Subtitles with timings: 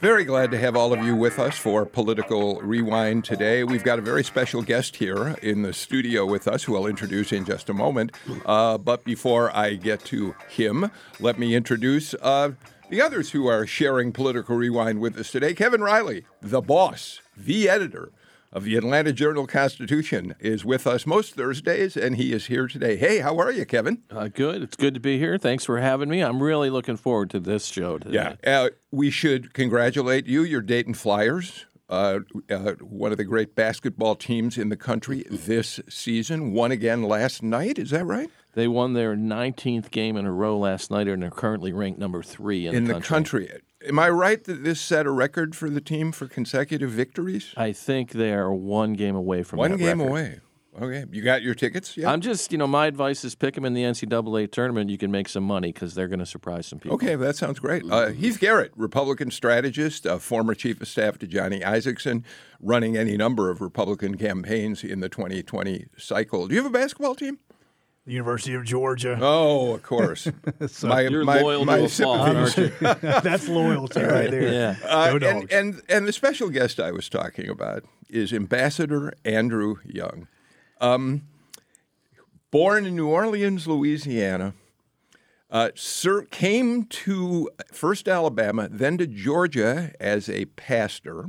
[0.00, 3.64] Very glad to have all of you with us for Political Rewind today.
[3.64, 7.32] We've got a very special guest here in the studio with us who I'll introduce
[7.32, 8.12] in just a moment.
[8.46, 12.52] Uh, but before I get to him, let me introduce uh,
[12.90, 15.52] the others who are sharing Political Rewind with us today.
[15.52, 18.12] Kevin Riley, the boss, the editor
[18.52, 22.96] of the Atlanta Journal Constitution, is with us most Thursdays, and he is here today.
[22.96, 24.02] Hey, how are you, Kevin?
[24.10, 24.62] Uh, good.
[24.62, 25.38] It's good to be here.
[25.38, 26.22] Thanks for having me.
[26.22, 28.36] I'm really looking forward to this show today.
[28.44, 28.60] Yeah.
[28.62, 31.66] Uh, we should congratulate you, your Dayton Flyers.
[31.88, 32.20] Uh,
[32.50, 36.52] uh, one of the great basketball teams in the country this season.
[36.52, 37.78] Won again last night.
[37.78, 38.28] Is that right?
[38.52, 42.22] They won their 19th game in a row last night, and they're currently ranked number
[42.22, 43.50] three in, in the the country.
[43.86, 47.52] Am I right that this set a record for the team for consecutive victories?
[47.56, 50.10] I think they are one game away from One game record.
[50.10, 50.40] away.
[50.80, 51.96] Okay, you got your tickets?
[51.96, 52.10] Yeah.
[52.10, 54.90] I'm just, you know, my advice is pick them in the NCAA tournament.
[54.90, 56.94] You can make some money because they're going to surprise some people.
[56.96, 57.82] Okay, that sounds great.
[57.90, 62.22] Uh, Heath Garrett, Republican strategist, uh, former chief of staff to Johnny Isakson,
[62.60, 66.46] running any number of Republican campaigns in the 2020 cycle.
[66.46, 67.38] Do you have a basketball team?
[68.08, 69.18] The University of Georgia.
[69.20, 70.26] Oh, of course.
[70.82, 72.80] my You're my, loyal my to a fault, sympathies.
[72.80, 73.10] aren't you?
[73.20, 74.50] That's loyalty right there.
[74.50, 74.76] Yeah.
[74.82, 79.76] Uh, Go and, and and the special guest I was talking about is Ambassador Andrew
[79.84, 80.26] Young,
[80.80, 81.26] um,
[82.50, 84.54] born in New Orleans, Louisiana.
[85.50, 91.26] Uh, sir came to first Alabama, then to Georgia as a pastor.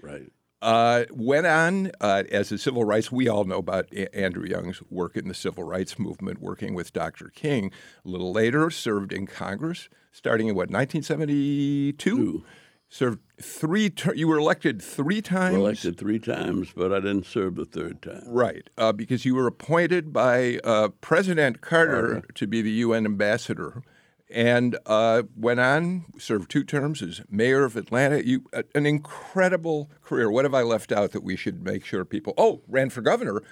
[0.00, 0.32] Right.
[0.62, 3.10] Uh, went on uh, as a civil rights.
[3.10, 6.92] We all know about A- Andrew Young's work in the civil rights movement, working with
[6.92, 7.30] Dr.
[7.34, 7.72] King.
[8.04, 11.92] A little later, served in Congress, starting in what 1972.
[11.92, 12.44] Two.
[12.88, 13.88] Served three.
[13.90, 15.56] Ter- you were elected three times.
[15.56, 18.22] Elected three times, but I didn't serve the third time.
[18.26, 23.82] Right, uh, because you were appointed by uh, President Carter to be the UN ambassador,
[24.32, 28.24] and uh, went on served two terms as mayor of Atlanta.
[28.26, 30.30] You uh, an incredible career.
[30.30, 32.34] What have I left out that we should make sure people?
[32.36, 33.42] Oh, ran for governor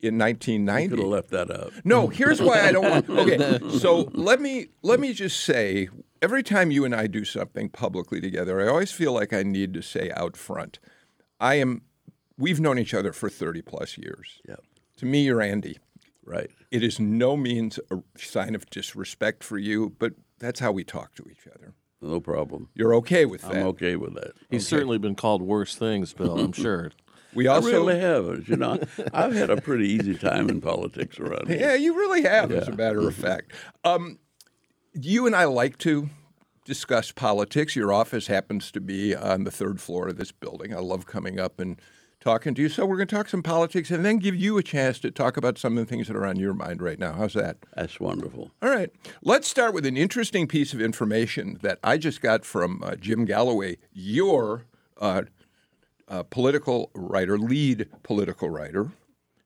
[0.00, 0.88] in nineteen ninety.
[0.90, 1.36] Could have 1990.
[1.36, 1.84] left that out.
[1.84, 3.08] No, here's why I don't want.
[3.10, 5.88] Okay, so let me let me just say,
[6.20, 9.74] every time you and I do something publicly together, I always feel like I need
[9.74, 10.78] to say out front,
[11.40, 11.82] I am.
[12.38, 14.40] We've known each other for 30 plus years.
[14.48, 14.56] Yeah.
[14.96, 15.78] To me, you're Andy.
[16.24, 16.50] Right.
[16.72, 21.14] It is no means a sign of disrespect for you, but that's how we talk
[21.16, 21.74] to each other.
[22.00, 22.70] No problem.
[22.74, 23.52] You're okay with that.
[23.52, 24.32] I'm okay with that.
[24.50, 26.90] He's certainly been called worse things, Bill, I'm sure.
[27.34, 28.46] We I also, really have.
[28.46, 28.78] You know,
[29.14, 31.58] I've had a pretty easy time in politics around here.
[31.58, 33.52] yeah, you really have, as a matter of fact.
[33.84, 34.18] Um,
[34.92, 36.10] you and I like to
[36.66, 37.74] discuss politics.
[37.74, 40.74] Your office happens to be on the third floor of this building.
[40.74, 41.80] I love coming up and
[42.22, 42.68] talking to you.
[42.68, 45.36] So we're going to talk some politics and then give you a chance to talk
[45.36, 47.12] about some of the things that are on your mind right now.
[47.12, 47.58] How's that?
[47.74, 48.50] That's wonderful.
[48.62, 48.90] All right.
[49.22, 53.24] Let's start with an interesting piece of information that I just got from uh, Jim
[53.24, 54.64] Galloway, your
[55.00, 55.22] uh,
[56.08, 58.92] uh, political writer, lead political writer.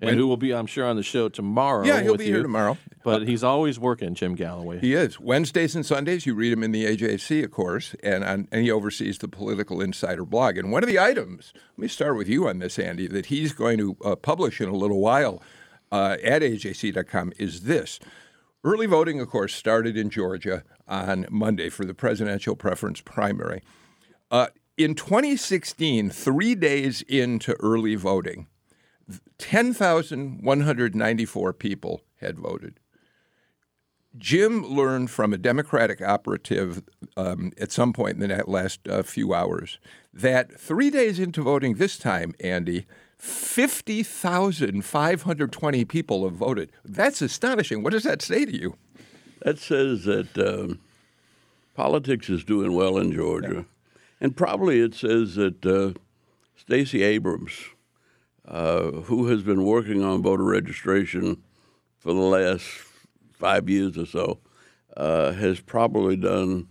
[0.01, 1.85] And who will be, I'm sure, on the show tomorrow.
[1.85, 2.35] Yeah, he'll be you.
[2.35, 2.77] here tomorrow.
[3.03, 4.79] But he's always working, Jim Galloway.
[4.79, 5.19] He is.
[5.19, 8.71] Wednesdays and Sundays, you read him in the AJC, of course, and, on, and he
[8.71, 10.59] oversees the Political Insider blog.
[10.59, 13.53] And one of the items, let me start with you on this, Andy, that he's
[13.53, 15.43] going to uh, publish in a little while
[15.91, 17.99] uh, at AJC.com is this.
[18.65, 23.63] Early voting, of course, started in Georgia on Monday for the presidential preference primary.
[24.31, 28.47] Uh, in 2016, three days into early voting,
[29.39, 32.81] 10,194 people had voted.
[34.19, 36.83] Jim learned from a Democratic operative
[37.17, 39.79] um, at some point in the last uh, few hours
[40.13, 42.87] that three days into voting this time, Andy,
[43.19, 46.73] 50,520 people have voted.
[46.85, 47.83] That's astonishing.
[47.83, 48.77] What does that say to you?
[49.43, 50.79] That says that um,
[51.75, 53.67] politics is doing well in Georgia.
[54.21, 55.93] And probably it says that uh,
[56.57, 57.53] Stacey Abrams,
[58.47, 61.43] uh, who has been working on voter registration
[61.99, 62.65] for the last
[63.33, 64.39] five years or so,
[64.97, 66.69] uh, has probably done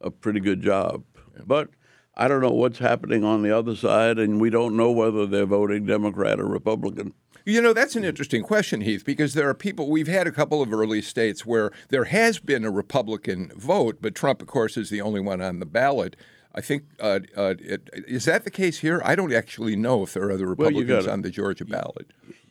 [0.00, 1.02] a pretty good job.
[1.46, 1.70] But
[2.16, 5.46] I don't know what's happening on the other side, and we don't know whether they're
[5.46, 7.12] voting Democrat or Republican.
[7.46, 10.62] You know, that's an interesting question, Heath, because there are people, we've had a couple
[10.62, 14.88] of early states where there has been a Republican vote, but Trump, of course, is
[14.88, 16.16] the only one on the ballot.
[16.54, 19.02] I think, uh, uh, it, is that the case here?
[19.04, 22.06] I don't actually know if there are other Well, Republicans gotta- on the Georgia ballot.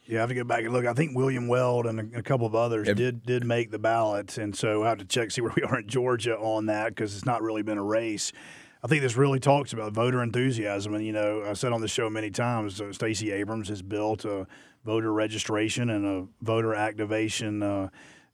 [0.05, 0.85] Yeah, I have to go back and look.
[0.85, 4.37] I think William Weld and a, a couple of others did did make the ballot,
[4.37, 7.15] and so I have to check see where we are in Georgia on that because
[7.15, 8.33] it's not really been a race.
[8.83, 11.87] I think this really talks about voter enthusiasm, and you know, I said on the
[11.87, 14.45] show many times, uh, Stacey Abrams has built a
[14.83, 17.87] voter registration and a voter activation uh,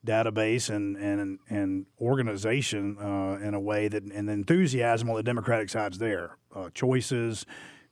[0.06, 5.24] database and and and organization uh, in a way that and the enthusiasm on the
[5.24, 6.38] Democratic side's there.
[6.56, 7.46] Uh, choices,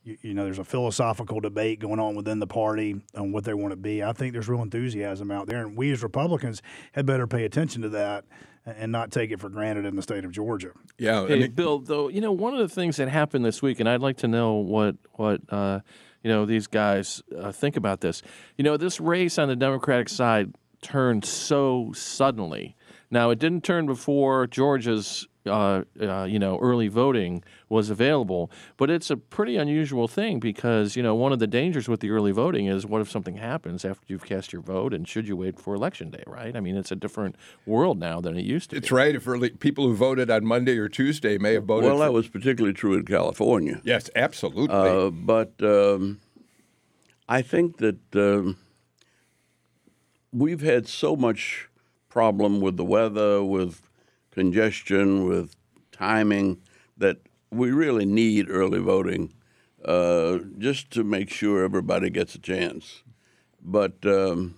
[0.04, 3.54] you, you know, there's a philosophical debate going on within the party on what they
[3.54, 4.04] want to be.
[4.04, 6.62] I think there's real enthusiasm out there, and we as Republicans
[6.94, 8.26] had better pay attention to that
[8.66, 10.72] and not take it for granted in the state of Georgia.
[10.98, 13.62] Yeah, I Hey, mean, Bill, though, you know, one of the things that happened this
[13.62, 15.80] week, and I'd like to know what what uh,
[16.24, 18.22] you know these guys uh, think about this.
[18.58, 22.76] You know, this race on the Democratic side turned so suddenly.
[23.10, 25.28] Now, it didn't turn before Georgia's.
[25.46, 30.98] Uh, uh, you know, early voting was available, but it's a pretty unusual thing because
[30.98, 33.86] you know one of the dangers with the early voting is what if something happens
[33.86, 36.54] after you've cast your vote, and should you wait for election day, right?
[36.54, 38.76] I mean, it's a different world now than it used to.
[38.76, 38.96] it's be.
[38.96, 39.16] right.
[39.16, 41.86] If early, people who voted on Monday or Tuesday may have voted.
[41.86, 43.80] Well, for- that was particularly true in California.
[43.86, 44.76] yes, absolutely.
[44.76, 46.20] Uh, but um,
[47.30, 48.58] I think that um,
[50.32, 51.70] we've had so much
[52.10, 53.82] problem with the weather, with
[54.32, 55.56] congestion, with
[55.92, 56.62] timing,
[56.98, 57.18] that
[57.52, 59.34] we really need early voting
[59.86, 63.04] uh, just to make sure everybody gets a chance.
[63.62, 64.56] But um,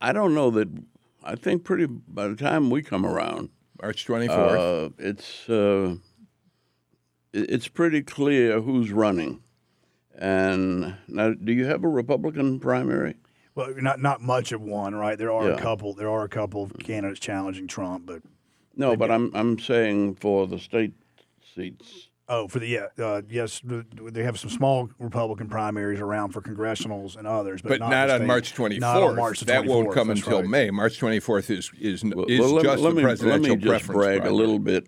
[0.00, 0.68] I don't know that.
[1.24, 3.50] I think pretty by the time we come around,
[3.80, 4.86] March 24th.
[4.86, 5.96] uh, it's uh,
[7.32, 9.42] it's pretty clear who's running.
[10.18, 13.16] And now, do you have a Republican primary?
[13.54, 15.18] Well, not not much of one, right?
[15.18, 15.54] There are Yeah.
[15.56, 15.94] a couple.
[15.94, 18.22] There are a couple of candidates challenging Trump, but
[18.76, 20.94] No, but I'm I'm saying for the state
[21.54, 22.08] seats.
[22.30, 27.14] oh, for the yeah, uh, yes, they have some small Republican primaries around for congressionals
[27.16, 28.80] and others, but, but not, not, on state- March 24th.
[28.80, 30.48] Not on March the that won't come until right.
[30.48, 30.70] May.
[30.70, 33.66] March 24th is is, Well, is well, let, just let the me let me just
[33.66, 33.98] preference.
[33.98, 34.86] brag a little bit.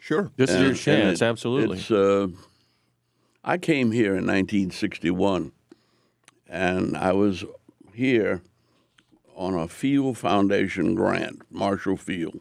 [0.00, 0.30] Sure.
[0.36, 1.76] This is your And- and chance, it- absolutely.
[1.78, 2.28] It's, uh,
[3.44, 5.52] I came here in 1961,
[6.48, 7.44] and I was
[7.98, 8.42] here
[9.36, 12.40] on a Field Foundation grant, Marshall Field,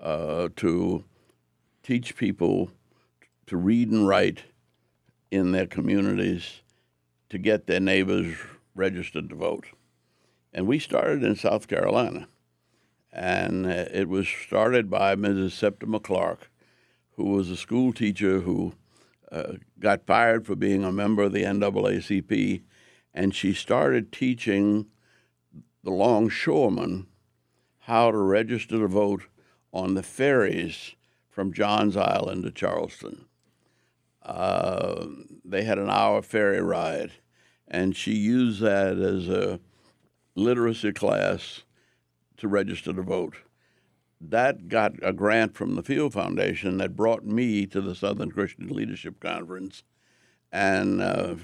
[0.00, 1.04] uh, to
[1.84, 2.70] teach people
[3.46, 4.42] to read and write
[5.30, 6.62] in their communities
[7.30, 8.36] to get their neighbors
[8.74, 9.66] registered to vote.
[10.52, 12.26] And we started in South Carolina.
[13.12, 15.52] And uh, it was started by Mrs.
[15.52, 16.50] Septima Clark,
[17.12, 18.74] who was a school teacher who
[19.30, 22.62] uh, got fired for being a member of the NAACP.
[23.18, 24.86] And she started teaching
[25.82, 27.08] the longshoremen
[27.80, 29.24] how to register to vote
[29.72, 30.94] on the ferries
[31.28, 33.24] from Johns Island to Charleston.
[34.22, 35.06] Uh,
[35.44, 37.10] they had an hour ferry ride,
[37.66, 39.58] and she used that as a
[40.36, 41.64] literacy class
[42.36, 43.34] to register to vote.
[44.20, 48.68] That got a grant from the Field Foundation that brought me to the Southern Christian
[48.68, 49.82] Leadership Conference,
[50.52, 51.34] and uh,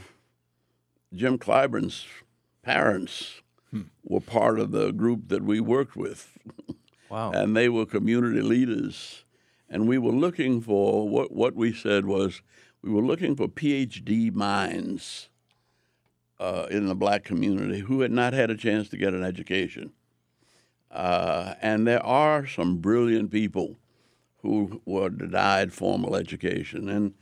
[1.14, 2.06] Jim Clyburn's
[2.62, 3.42] parents
[4.04, 6.38] were part of the group that we worked with
[7.08, 7.30] wow.
[7.32, 9.24] and they were community leaders.
[9.68, 12.42] And we were looking for what, what we said was
[12.82, 15.28] we were looking for PhD minds
[16.38, 19.92] uh, in the black community who had not had a chance to get an education.
[20.90, 23.76] Uh, and there are some brilliant people
[24.42, 26.88] who were denied formal education.
[26.88, 27.14] And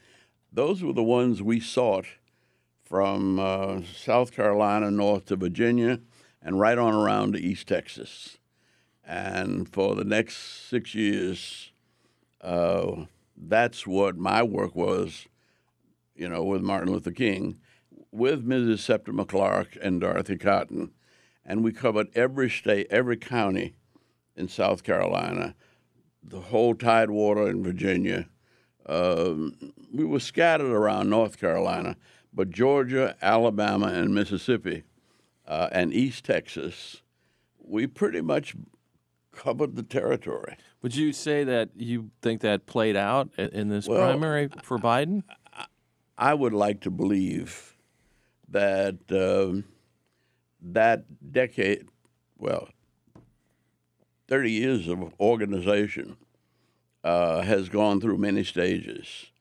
[0.53, 2.07] those were the ones we sought
[2.93, 5.99] from uh, South Carolina north to Virginia
[6.43, 8.37] and right on around to East Texas.
[9.03, 11.73] And for the next six years,
[12.43, 15.27] uh, that's what my work was,
[16.15, 17.61] you know, with Martin Luther King,
[18.11, 18.81] with Mrs.
[18.81, 20.93] Septima Clark and Dorothy Cotton.
[21.47, 23.73] And we covered every state, every county
[24.37, 25.55] in South Carolina,
[26.23, 28.29] the whole Tidewater in Virginia.
[28.85, 31.97] Um, we were scattered around North Carolina,
[32.33, 34.85] but Georgia, Alabama, and Mississippi,
[35.47, 37.03] uh, and East Texas,
[37.59, 38.55] we pretty much
[39.33, 40.57] covered the territory.
[40.83, 45.23] Would you say that you think that played out in this Well, primary for Biden?
[46.19, 47.77] I would like to believe
[48.49, 49.65] that um,
[50.61, 51.89] that decade,
[52.39, 52.69] well,
[54.29, 56.17] 30 years of organization
[57.03, 59.32] uh, has gone through many stages.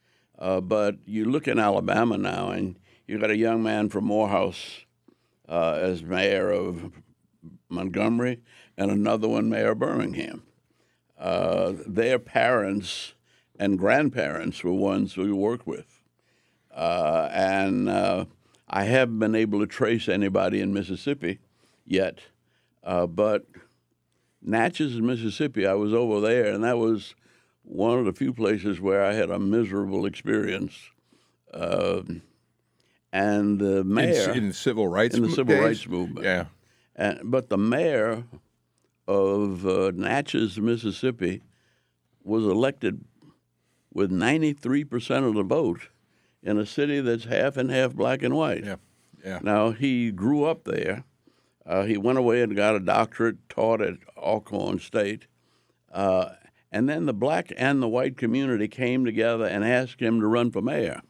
[0.41, 4.85] Uh, but you look in Alabama now, and you've got a young man from Morehouse
[5.47, 6.91] uh, as mayor of
[7.69, 8.39] Montgomery,
[8.75, 10.41] and another one mayor Birmingham.
[11.15, 13.13] Uh, their parents
[13.59, 16.01] and grandparents were ones we worked with.
[16.75, 18.25] Uh, and uh,
[18.67, 21.37] I haven't been able to trace anybody in Mississippi
[21.85, 22.17] yet,
[22.83, 23.45] uh, but
[24.41, 27.13] Natchez, Mississippi, I was over there, and that was
[27.63, 30.73] one of the few places where I had a miserable experience.
[31.53, 32.01] Uh,
[33.13, 35.63] and the mayor in, in the civil rights in the civil days?
[35.63, 36.25] rights movement.
[36.25, 36.45] Yeah.
[36.95, 38.23] And, but the mayor
[39.07, 41.41] of uh, Natchez, Mississippi,
[42.23, 43.03] was elected
[43.93, 45.89] with 93% of the vote
[46.41, 48.63] in a city that's half and half black and white.
[48.63, 48.75] Yeah.
[49.23, 49.39] Yeah.
[49.43, 51.03] Now, he grew up there.
[51.65, 55.27] Uh, he went away and got a doctorate, taught at Alcorn State.
[55.91, 56.29] Uh,
[56.71, 60.51] and then the black and the white community came together and asked him to run
[60.51, 61.01] for mayor.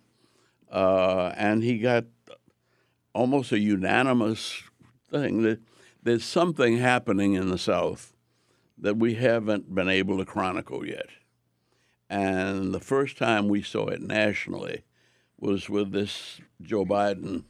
[0.72, 2.06] Uh, and he got
[3.14, 4.64] almost a unanimous
[5.10, 5.60] thing that
[6.02, 8.14] there's something happening in the South
[8.78, 11.08] that we haven't been able to chronicle yet.
[12.10, 14.84] And the first time we saw it nationally
[15.40, 17.44] was with this Joe Biden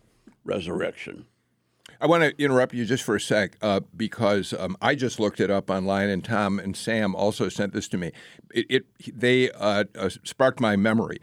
[0.43, 1.25] resurrection.
[2.01, 5.39] I want to interrupt you just for a sec uh, because um, I just looked
[5.39, 8.11] it up online, and Tom and Sam also sent this to me.
[8.51, 11.19] It, it they uh, uh, sparked my memory.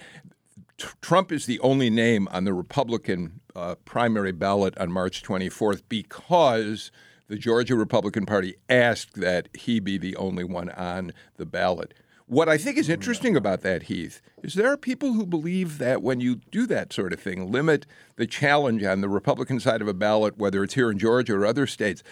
[0.79, 5.83] T- Trump is the only name on the Republican uh, primary ballot on March 24th
[5.89, 6.93] because
[7.27, 11.93] the Georgia Republican Party asked that he be the only one on the ballot.
[12.29, 16.03] What I think is interesting about that, Heath, is there are people who believe that
[16.03, 19.89] when you do that sort of thing, limit the challenge on the Republican side of
[19.89, 22.03] a ballot, whether it's here in Georgia or other states,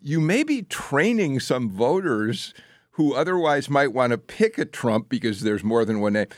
[0.00, 2.54] you may be training some voters
[2.92, 6.28] who otherwise might want to pick a Trump because there's more than one name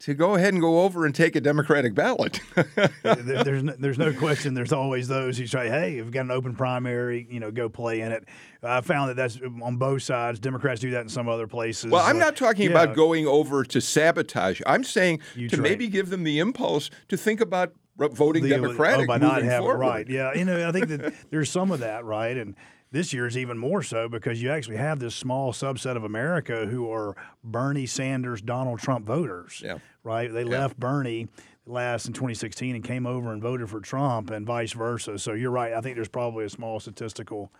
[0.00, 2.40] to go ahead and go over and take a Democratic ballot.
[3.02, 4.54] there's no, there's no question.
[4.54, 7.68] There's always those who say, "Hey, if we've got an open primary, you know, go
[7.68, 8.24] play in it."
[8.62, 10.38] I found that that's on both sides.
[10.40, 11.90] Democrats do that in some other places.
[11.90, 14.60] Well, I'm Uh, not talking about going over to sabotage.
[14.66, 15.62] I'm saying You to train.
[15.70, 19.60] maybe give them the impulse to think about voting the- Democratic oh, by not having
[19.66, 19.78] forward.
[19.78, 20.08] right.
[20.08, 22.36] Yeah, you know, I think that there's some of that, right?
[22.36, 22.56] And
[22.94, 26.66] this year is even more so because you actually have this small subset of America
[26.66, 29.60] who are Bernie Sanders, Donald Trump voters.
[29.64, 29.78] Yeah.
[30.04, 30.32] Right?
[30.32, 31.26] They left Bernie
[31.66, 35.18] last in 2016 and came over and voted for Trump and vice versa.
[35.18, 35.72] So you're right.
[35.72, 37.50] I think there's probably a small statistical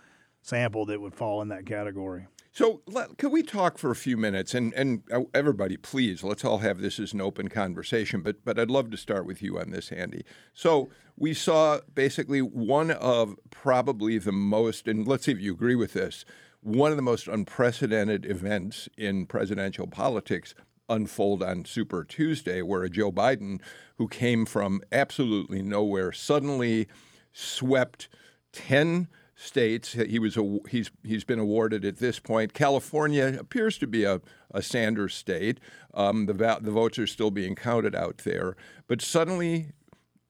[0.42, 2.28] sample that would fall in that category.
[2.54, 4.54] So, let, could we talk for a few minutes?
[4.54, 8.22] And and uh, everybody, please, let's all have this as an open conversation.
[8.22, 10.24] But but I'd love to start with you on this, Andy.
[10.52, 15.74] So we saw basically one of probably the most, and let's see if you agree
[15.74, 16.24] with this,
[16.60, 20.54] one of the most unprecedented events in presidential politics
[20.88, 23.60] unfold on Super Tuesday, where a Joe Biden,
[23.98, 26.86] who came from absolutely nowhere, suddenly
[27.32, 28.08] swept
[28.52, 29.08] ten
[29.44, 29.92] states.
[29.92, 32.54] He was a, he's he's been awarded at this point.
[32.54, 34.20] California appears to be a,
[34.50, 35.60] a Sanders state.
[35.92, 39.68] Um, the va- the votes are still being counted out there, but suddenly.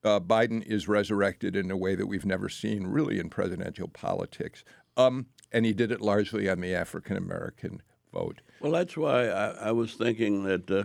[0.03, 4.63] Uh, Biden is resurrected in a way that we've never seen really in presidential politics.
[4.97, 7.81] Um, and he did it largely on the African American
[8.13, 8.41] vote.
[8.59, 10.83] Well, that's why I, I was thinking that, uh,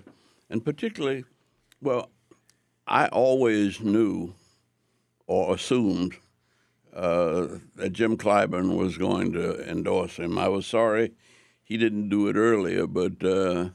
[0.49, 1.25] and particularly,
[1.83, 2.11] well,
[2.87, 4.35] I always knew
[5.27, 6.17] or assumed
[6.95, 10.39] uh, that Jim Clyburn was going to endorse him.
[10.39, 11.13] I was sorry
[11.71, 13.69] he didn't do it earlier, but uh,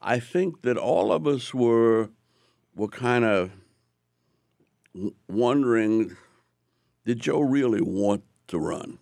[0.00, 2.08] I think that all of us were
[2.74, 3.50] were kind of
[5.28, 6.16] wondering,
[7.04, 8.98] did Joe really want to run?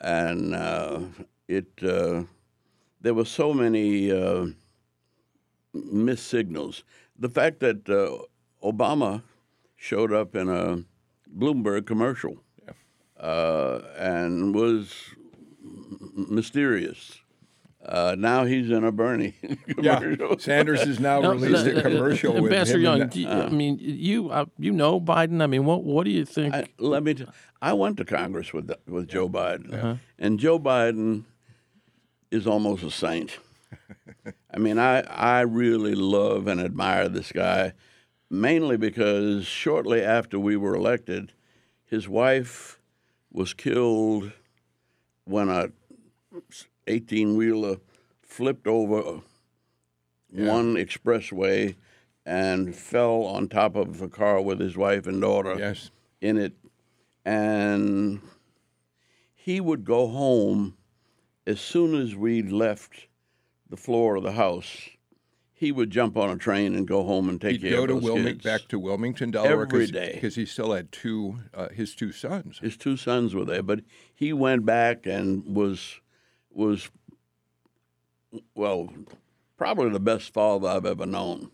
[0.00, 1.02] And uh,
[1.46, 2.24] it uh,
[3.00, 4.46] there were so many uh,
[5.72, 6.82] missed signals.
[7.16, 8.24] The fact that uh,
[8.60, 9.22] Obama
[9.76, 10.82] showed up in a
[11.36, 12.36] Bloomberg commercial
[13.18, 14.92] uh, and was
[16.16, 17.18] mysterious.
[17.84, 19.34] Uh, now he's in a Bernie
[19.68, 20.38] commercial.
[20.38, 22.82] Sanders has now No, released uh, a commercial uh, with Ambassador him.
[22.84, 25.42] Young, and- do you- I mean, you uh, you know Biden.
[25.42, 26.54] I mean, what what do you think?
[26.54, 27.14] I, let me.
[27.14, 27.26] T-
[27.60, 29.94] I went to Congress with with Joe Biden, Uh-huh.
[30.18, 31.24] and Joe Biden
[32.30, 33.38] is almost a saint.
[34.54, 37.74] I mean, I I really love and admire this guy,
[38.40, 41.32] mainly because shortly after we were elected,
[41.84, 42.80] his wife
[43.32, 44.32] was killed
[45.24, 45.68] when a
[46.86, 47.76] eighteen wheeler
[48.22, 49.20] flipped over
[50.30, 51.76] one expressway
[52.26, 55.90] and fell on top of a car with his wife and daughter yes.
[56.20, 56.54] in it,
[57.24, 58.20] and
[59.34, 60.76] he would go home
[61.46, 63.06] as soon as we left
[63.68, 64.88] the floor of the house.
[65.64, 67.94] He would jump on a train and go home and take He'd care go to
[67.94, 68.44] those Wilming, kids.
[68.44, 70.10] back to Wilmington, Delaware, Every day.
[70.12, 72.58] because he still had two, uh, his two sons.
[72.58, 73.80] His two sons were there, but
[74.14, 76.00] he went back and was
[76.50, 76.90] was
[78.54, 78.90] well,
[79.56, 81.50] probably the best father I've ever known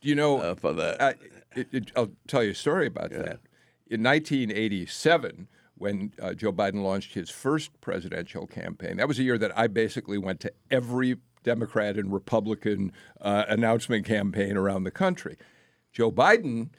[0.00, 0.40] Do you know?
[0.40, 1.00] uh, for that.
[1.00, 1.14] I,
[1.54, 3.38] it, it, I'll tell you a story about that.
[3.86, 5.46] in 1987,
[5.76, 9.68] when uh, Joe Biden launched his first presidential campaign, that was a year that I
[9.68, 15.36] basically went to every Democrat and Republican uh, announcement campaign around the country.
[15.92, 16.70] Joe Biden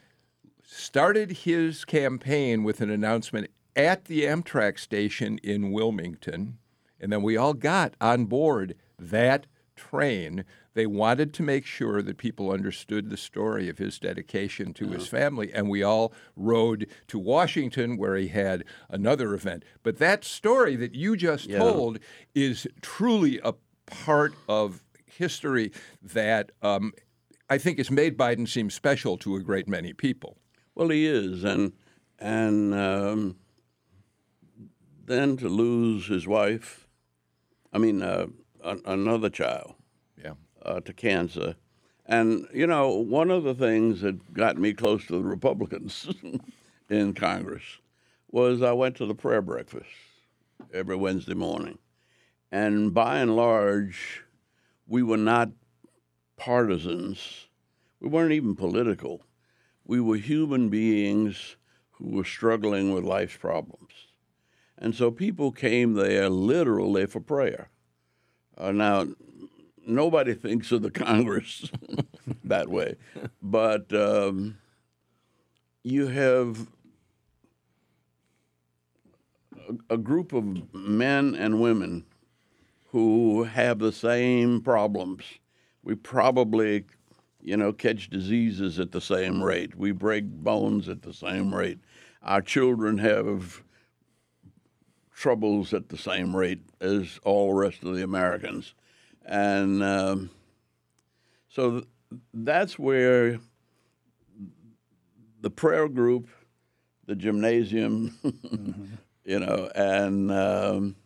[0.62, 6.58] started his campaign with an announcement at the Amtrak station in Wilmington,
[7.00, 9.46] and then we all got on board that
[9.76, 10.44] train.
[10.74, 15.06] They wanted to make sure that people understood the story of his dedication to his
[15.06, 19.64] family, and we all rode to Washington where he had another event.
[19.82, 21.58] But that story that you just Yeah.
[21.58, 21.98] told
[22.34, 23.54] is truly a
[23.86, 26.92] part of history that um,
[27.48, 30.36] I think has made Biden seem special to a great many people.
[30.74, 31.72] Well, he is, and
[32.18, 33.36] and um,
[35.04, 36.88] then to lose his wife,
[37.72, 38.26] I mean, uh,
[38.64, 39.74] an- another child
[40.22, 40.34] Yeah.
[40.62, 41.56] uh, to cancer,
[42.06, 46.08] and you know, one of the things that got me close to the Republicans
[46.90, 47.62] in Congress
[48.30, 49.88] was I went to the prayer breakfast
[50.74, 51.78] every Wednesday morning,
[52.64, 54.24] and by and large,
[54.86, 55.50] we were not
[56.36, 57.48] partisans.
[58.00, 59.22] We weren't even political
[59.86, 61.56] we were human beings
[61.92, 63.92] who were struggling with life's problems.
[64.76, 67.70] And so people came there literally for prayer.
[68.58, 69.06] Uh, now,
[69.86, 71.70] nobody thinks of the Congress
[72.44, 72.96] that way,
[73.40, 74.58] but um,
[75.82, 76.66] you have
[79.68, 82.04] a, a group of men and women
[82.96, 85.22] who have the same problems.
[85.82, 86.86] We probably,
[87.42, 89.74] you know, catch diseases at the same rate.
[89.74, 91.78] We break bones at the same rate.
[92.22, 93.62] Our children have
[95.12, 98.72] troubles at the same rate as all the rest of the Americans.
[99.26, 100.30] And um,
[101.50, 101.84] so th-
[102.32, 103.40] that's where
[105.42, 106.28] the prayer group,
[107.04, 108.16] the gymnasium,
[109.26, 110.96] you know, and um,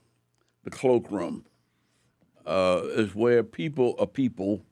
[0.62, 1.46] the cloakroom
[2.46, 4.62] uh, is where people are people.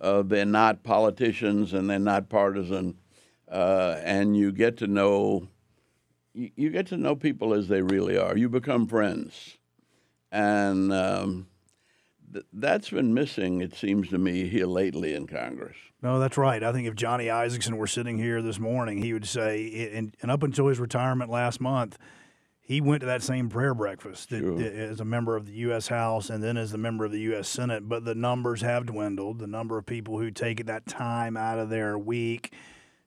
[0.00, 2.98] Uh, they're not politicians and they're not partisan,
[3.50, 5.48] uh, and you get to know
[6.34, 8.36] you, you get to know people as they really are.
[8.36, 9.56] You become friends,
[10.30, 11.46] and um,
[12.32, 13.60] th- that's been missing.
[13.60, 15.76] It seems to me here lately in Congress.
[16.02, 16.62] No, that's right.
[16.62, 20.30] I think if Johnny Isakson were sitting here this morning, he would say, and, and
[20.30, 21.96] up until his retirement last month,
[22.66, 24.58] he went to that same prayer breakfast that- Sure.
[24.60, 25.88] as a member of the U.S.
[25.88, 27.46] House and then as a member of the U.S.
[27.48, 27.88] Senate.
[27.88, 29.38] But the numbers have dwindled.
[29.38, 32.54] The number of people who take that time out of their week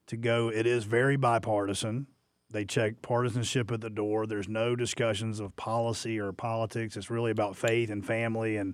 [0.08, 2.06] to go, it is very bipartisan.
[2.52, 4.26] They check partisanship at the door.
[4.28, 6.96] There's no discussions of policy or politics.
[6.96, 8.74] It's really about faith and family and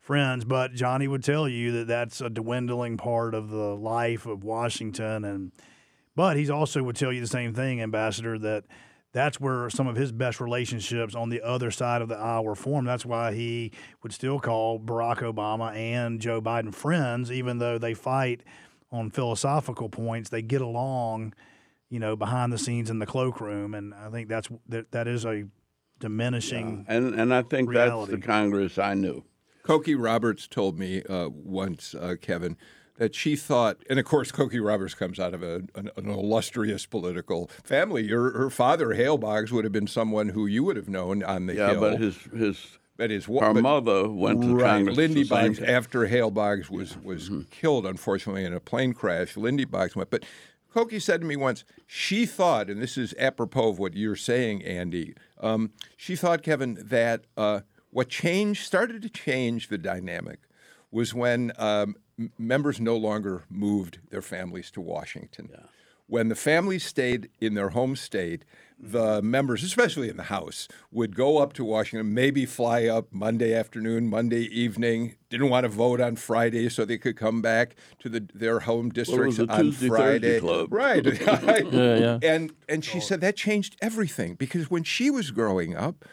[0.00, 0.44] friends.
[0.44, 5.24] But Johnny would tell you that that's a dwindling part of the life of Washington.
[5.24, 5.52] And
[6.14, 8.64] but he's also would tell you the same thing, Ambassador, that
[9.12, 12.54] that's where some of his best relationships on the other side of the aisle were
[12.54, 12.86] formed.
[12.86, 17.94] That's why he would still call Barack Obama and Joe Biden friends, even though they
[17.94, 18.42] fight
[18.92, 20.30] on philosophical points.
[20.30, 21.34] They get along,
[21.88, 25.24] you know, behind the scenes in the cloakroom, and I think that's that that is
[25.24, 25.44] a
[25.98, 26.84] diminishing.
[26.88, 28.12] And and I think Reality.
[28.12, 29.24] that's the Congress I knew.
[29.64, 32.56] Cokie Roberts told me uh, once, uh, Kevin,
[32.98, 36.86] that she thought, and of course, Cokie Roberts comes out of a, an, an illustrious
[36.86, 38.04] political family.
[38.04, 41.46] Your, her father, Hale Boggs, would have been someone who you would have known on
[41.46, 41.80] the Yeah, Hill.
[41.80, 44.64] but his his But his her but- mother went to right.
[44.76, 44.96] Congress.
[44.96, 49.94] Lindy Boggs, after Hale Boggs was was killed, unfortunately, in a plane crash, Lindy Boggs
[49.94, 50.08] went.
[50.10, 50.24] But
[50.74, 54.62] Cokie said to me once, she thought, and this is apropos of what you're saying,
[54.62, 55.14] Andy.
[55.40, 60.40] Um, she thought, Kevin, that uh, what changed started to change the dynamic
[60.90, 65.48] was when um, m- members no longer moved their families to Washington.
[66.08, 68.44] When the families stayed in their home state,
[68.78, 73.52] the members, especially in the House, would go up to Washington, maybe fly up Monday
[73.54, 75.16] afternoon, Monday evening.
[75.30, 78.90] Didn't want to vote on Friday, so they could come back to the, their home
[78.90, 80.40] districts the on Tuesday, Friday.
[80.70, 81.02] Right.
[81.72, 82.18] Yeah, yeah.
[82.22, 86.04] And and she said that changed everything because when she was growing up,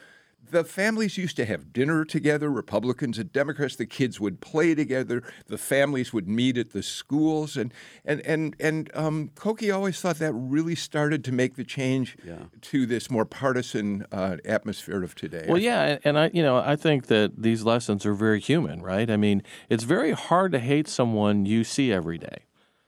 [0.54, 3.76] the families used to have dinner together, Republicans and Democrats.
[3.76, 5.22] The kids would play together.
[5.48, 7.74] The families would meet at the schools, and
[8.06, 12.16] and and and um, Cokie always thought that really started to make the change
[12.62, 15.46] to this more partisan uh, atmosphere of today.
[15.50, 18.82] Well, yeah, and- and I, you know, I think that these lessons are very human,
[18.82, 19.10] right?
[19.10, 22.46] I mean, it's very hard to hate someone you see every day,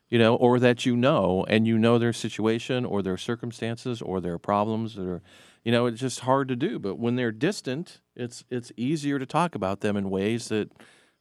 [0.09, 4.21] you know, or that you know, and you know their situation or their circumstances or
[4.21, 5.21] their problems, or,
[5.65, 6.79] you know, it's just hard to do.
[6.79, 10.71] But when they're distant, it's it's easier to talk about them in ways that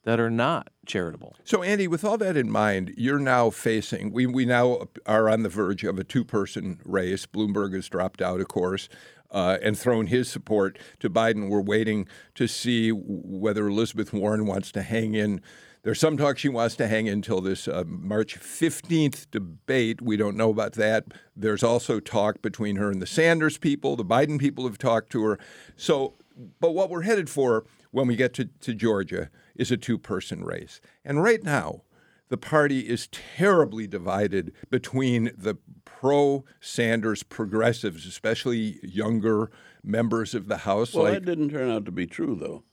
[0.05, 1.35] that are not charitable.
[1.45, 5.45] So, Andy, with all that in mind, you're now facing, we, we now are on
[5.45, 7.25] the verge of a two person race.
[7.25, 8.89] Bloomberg has dropped out, of course.
[9.31, 11.49] Uh, and thrown his support to Biden.
[11.49, 15.41] We're waiting to see whether Elizabeth Warren wants to hang in.
[15.85, 20.01] There's some talk she wants to hang until this uh, March 15th debate.
[20.01, 21.05] We don't know about that.
[21.37, 23.95] There's also talk between her and the Sanders people.
[23.95, 25.39] The Biden people have talked to her.
[25.77, 26.15] So,
[26.59, 30.43] but what we're headed for when we get to, to Georgia is a two person
[30.43, 30.81] race.
[31.05, 31.83] And right now,
[32.31, 39.51] the party is terribly divided between the pro Sanders progressives, especially younger
[39.83, 40.95] members of the House.
[40.95, 42.65] Well, like, that didn't turn out to be true, though.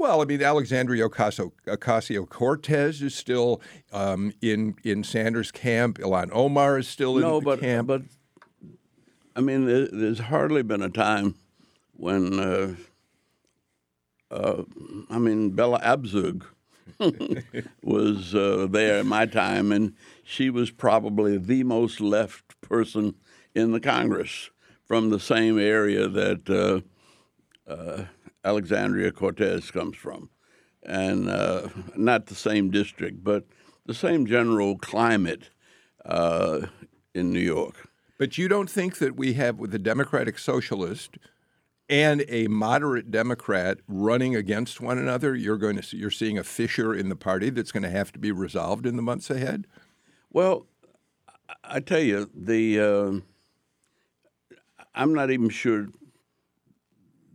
[0.00, 3.60] Well, I mean, Alexandria Ocasio Cortez is still
[3.92, 5.98] um, in in Sanders' camp.
[5.98, 7.88] Ilhan Omar is still in no, the but, camp.
[7.88, 8.02] but
[9.36, 11.34] I mean, there's hardly been a time
[11.92, 12.74] when, uh,
[14.30, 14.62] uh,
[15.10, 16.44] I mean, Bella Abzug
[17.82, 23.16] was uh, there in my time, and she was probably the most left person
[23.54, 24.48] in the Congress
[24.82, 28.04] from the same area that uh, uh,
[28.44, 30.30] Alexandria Cortez comes from,
[30.82, 33.44] and uh, not the same district, but
[33.86, 35.50] the same general climate
[36.04, 36.60] uh,
[37.14, 37.88] in New York.
[38.18, 41.16] But you don't think that we have with a Democratic Socialist
[41.88, 46.44] and a moderate Democrat running against one another, you're going to see, you're seeing a
[46.44, 49.66] fissure in the party that's going to have to be resolved in the months ahead.
[50.30, 50.66] Well,
[51.64, 54.54] I tell you, the uh,
[54.94, 55.88] I'm not even sure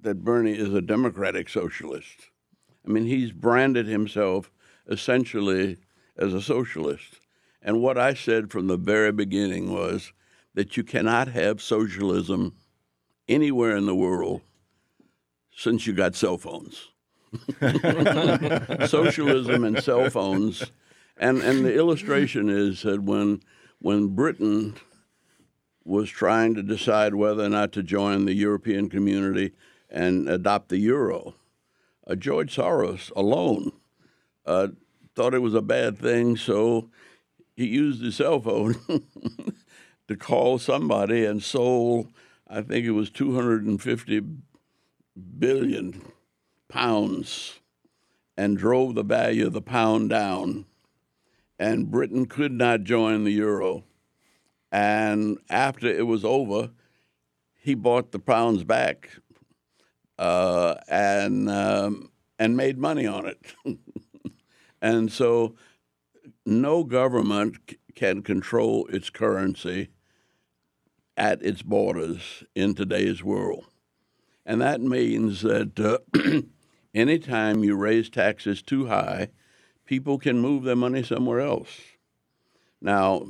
[0.06, 2.30] that Bernie is a democratic socialist.
[2.86, 4.52] I mean, he's branded himself
[4.88, 5.78] essentially
[6.18, 7.20] as a socialist.
[7.62, 10.14] And what I said from the very beginning was
[10.54, 12.56] that you cannot have socialism
[13.28, 14.42] anywhere in the world
[15.56, 16.90] since you got cell phones.
[18.88, 20.64] Socialism and cell phones.
[21.18, 23.42] And, and the illustration is that when,
[23.80, 24.76] when Britain
[25.84, 29.54] was trying to decide whether or not to join the European community
[29.90, 31.36] and adopt the euro,
[32.08, 33.72] uh, George Soros alone
[34.46, 34.68] uh,
[35.16, 36.90] thought it was a bad thing, so
[37.56, 38.76] he used his cell phone
[40.08, 42.08] to call somebody and sold,
[42.48, 44.22] I think it was 250
[45.40, 46.02] billion
[46.68, 47.60] pounds
[48.38, 50.66] and drove the value of the pound down.
[51.58, 53.86] And Britain could not join the euro.
[54.72, 56.72] And after it was over,
[57.54, 59.10] he bought the pounds back
[60.18, 63.40] uh, and um, and made money on it.
[64.82, 65.56] and so,
[66.46, 69.90] no government c- can control its currency
[71.18, 73.66] at its borders in today's world.
[74.46, 76.00] And that means that uh,
[76.94, 79.30] anytime you raise taxes too high,
[79.86, 81.70] people can move their money somewhere else.
[82.82, 83.26] Now,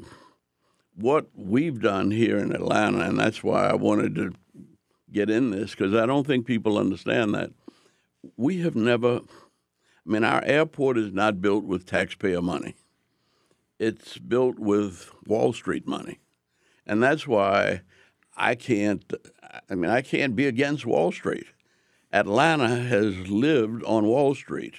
[0.96, 4.34] what we've done here in Atlanta, and that's why I wanted to
[5.16, 7.52] get in this, because I don't think people understand that.
[8.36, 12.76] We have never, I mean, our airport is not built with taxpayer money,
[13.80, 16.20] it's built with Wall Street money.
[16.86, 17.82] And that's why
[18.36, 19.04] I can't,
[19.70, 21.48] I mean, I can't be against Wall Street.
[22.12, 24.76] Atlanta has lived on Wall Street.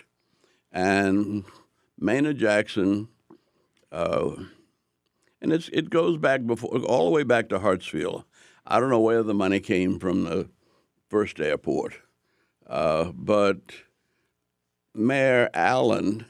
[0.70, 1.44] And
[1.98, 3.08] Maynard Jackson,
[3.90, 4.36] uh,
[5.40, 8.24] and it's, it goes back before, all the way back to Hartsfield.
[8.66, 10.48] I don't know where the money came from the
[11.08, 11.94] first airport,
[12.66, 13.60] uh, but
[14.94, 16.26] Mayor Allen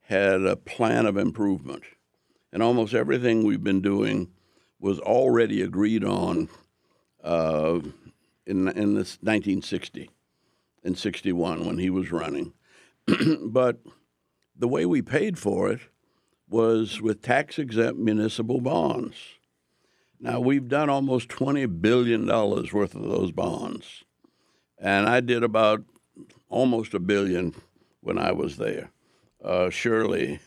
[0.00, 1.82] had a plan of improvement.
[2.52, 4.30] And almost everything we've been doing
[4.80, 6.48] was already agreed on
[7.22, 7.80] uh,
[8.46, 10.10] in, in this 1960
[10.84, 12.52] and 61 when he was running.
[13.42, 13.80] but
[14.56, 15.80] the way we paid for it
[16.48, 19.16] was with tax exempt municipal bonds.
[20.20, 24.04] Now, we've done almost $20 billion worth of those bonds.
[24.78, 25.82] And I did about
[26.48, 27.54] almost a billion
[28.00, 28.90] when I was there.
[29.44, 30.40] Uh, Shirley,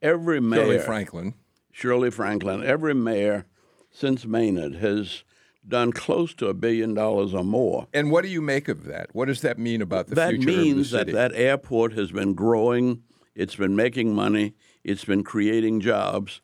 [0.00, 0.64] every mayor.
[0.64, 1.34] Shirley Franklin.
[1.72, 3.46] Shirley Franklin, every mayor
[3.90, 5.24] since Maynard has
[5.66, 7.88] done close to a billion dollars or more.
[7.92, 9.08] And what do you make of that?
[9.12, 10.56] What does that mean about the that future of the city?
[10.56, 13.02] That means that that airport has been growing,
[13.34, 16.40] it's been making money, it's been creating jobs,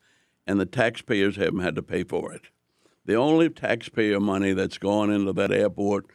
[0.46, 2.42] and the taxpayers haven't had to pay for it.
[3.04, 6.06] The only taxpayer money that's gone into that airport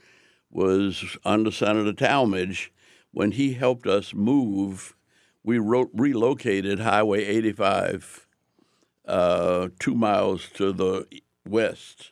[0.49, 2.71] was under Senator Talmadge
[3.11, 4.95] when he helped us move.
[5.43, 8.27] We ro- relocated Highway 85
[9.05, 11.07] uh, two miles to the
[11.47, 12.11] west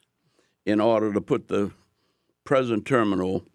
[0.65, 1.71] in order to put the
[2.43, 3.45] present terminal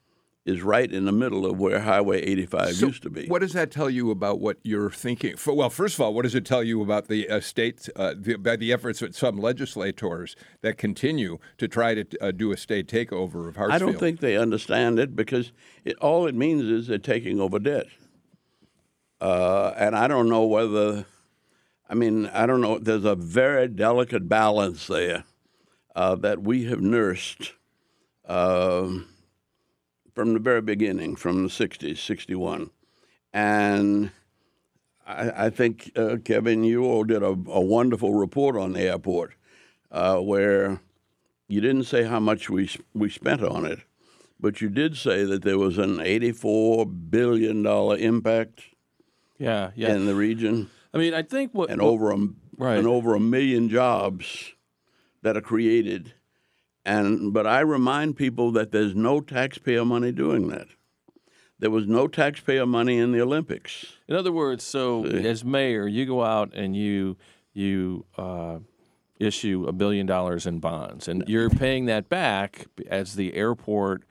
[0.47, 3.27] is right in the middle of where Highway 85 So used to be.
[3.27, 5.37] What does that tell you about what you're thinking?
[5.37, 8.15] For, well, first of all, what does it tell you about the uh, state, uh,
[8.17, 12.57] the, by the efforts of some legislators that continue to try to uh, do a
[12.57, 13.71] state takeover of Hartsfield?
[13.73, 15.53] I don't think they understand it because
[15.85, 17.87] it, all it means is they're taking over debt.
[19.21, 21.05] Uh, and I don't know whether,
[21.89, 22.79] I mean, I don't know.
[22.79, 25.25] There's a very delicate balance there
[25.95, 27.53] uh, that we have nursed
[28.27, 29.09] um
[30.15, 32.71] from the very beginning, from the 60s, 61.
[33.33, 34.11] And
[35.07, 39.35] I, I think, uh, Kevin, you all did a, a wonderful report on the airport
[39.91, 40.81] uh, where
[41.49, 43.81] you didn't say how much we we spent on it,
[44.39, 48.63] but you did say that there was an eighty-four billion dollar impact
[49.39, 49.95] Yeah, yeah.
[49.95, 52.19] in the region, I mean, I think what and what- over a
[52.57, 52.77] Right.
[52.79, 54.53] and over a million jobs
[55.23, 56.13] that are created.
[56.91, 60.67] And but I remind people that there's no taxpayer money doing that.
[61.61, 63.87] There was no taxpayer money in the Olympics.
[64.09, 67.17] In other words, so as mayor, you go out and you
[67.53, 68.59] you uh,
[69.21, 74.03] issue a billion dollars in bonds, and you're paying that back as the airport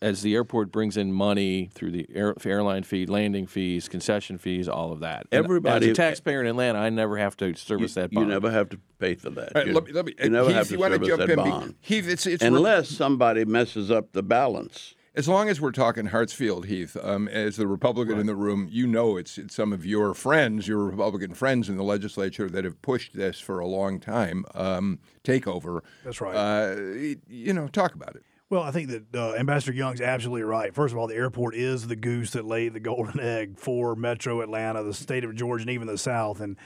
[0.00, 4.68] as the airport brings in money through the air, airline fee, landing fees, concession fees,
[4.68, 5.26] all of that.
[5.32, 8.26] And Everybody- as a taxpayer in Atlanta, I never have to service that bond.
[8.26, 9.54] You never have to pay for that.
[9.54, 11.08] All right, you, let me, let me, you never have to you want to service
[11.08, 11.44] jump that in?
[11.44, 11.74] Be- bond.
[11.80, 14.94] Heath, it's, it's Unless somebody messes up the balance.
[15.14, 18.86] As long as we're talking Hartsfield, Heath, um, as the Republican in the room, you
[18.86, 22.82] know it's, it's some of your friends, your Republican friends in the legislature that have
[22.82, 24.44] pushed this for a long time.
[24.54, 25.80] Um, takeover.
[26.04, 26.34] That's right.
[26.34, 28.24] Uh, you know, talk about it.
[28.48, 30.72] Well, I think that uh, Ambassador Young's absolutely right.
[30.72, 34.40] First of all, the airport is the goose that laid the golden egg for Metro
[34.40, 36.40] Atlanta, the state of Georgia, and even the South.
[36.40, 36.56] And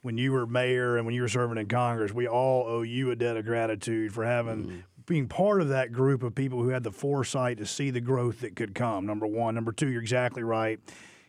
[0.00, 3.10] when you were mayor and when you were serving in Congress, we all owe you
[3.10, 6.82] a debt of gratitude for having being part of that group of people who had
[6.82, 9.06] the foresight to see the growth that could come.
[9.06, 10.80] Number one, number two, you're exactly right.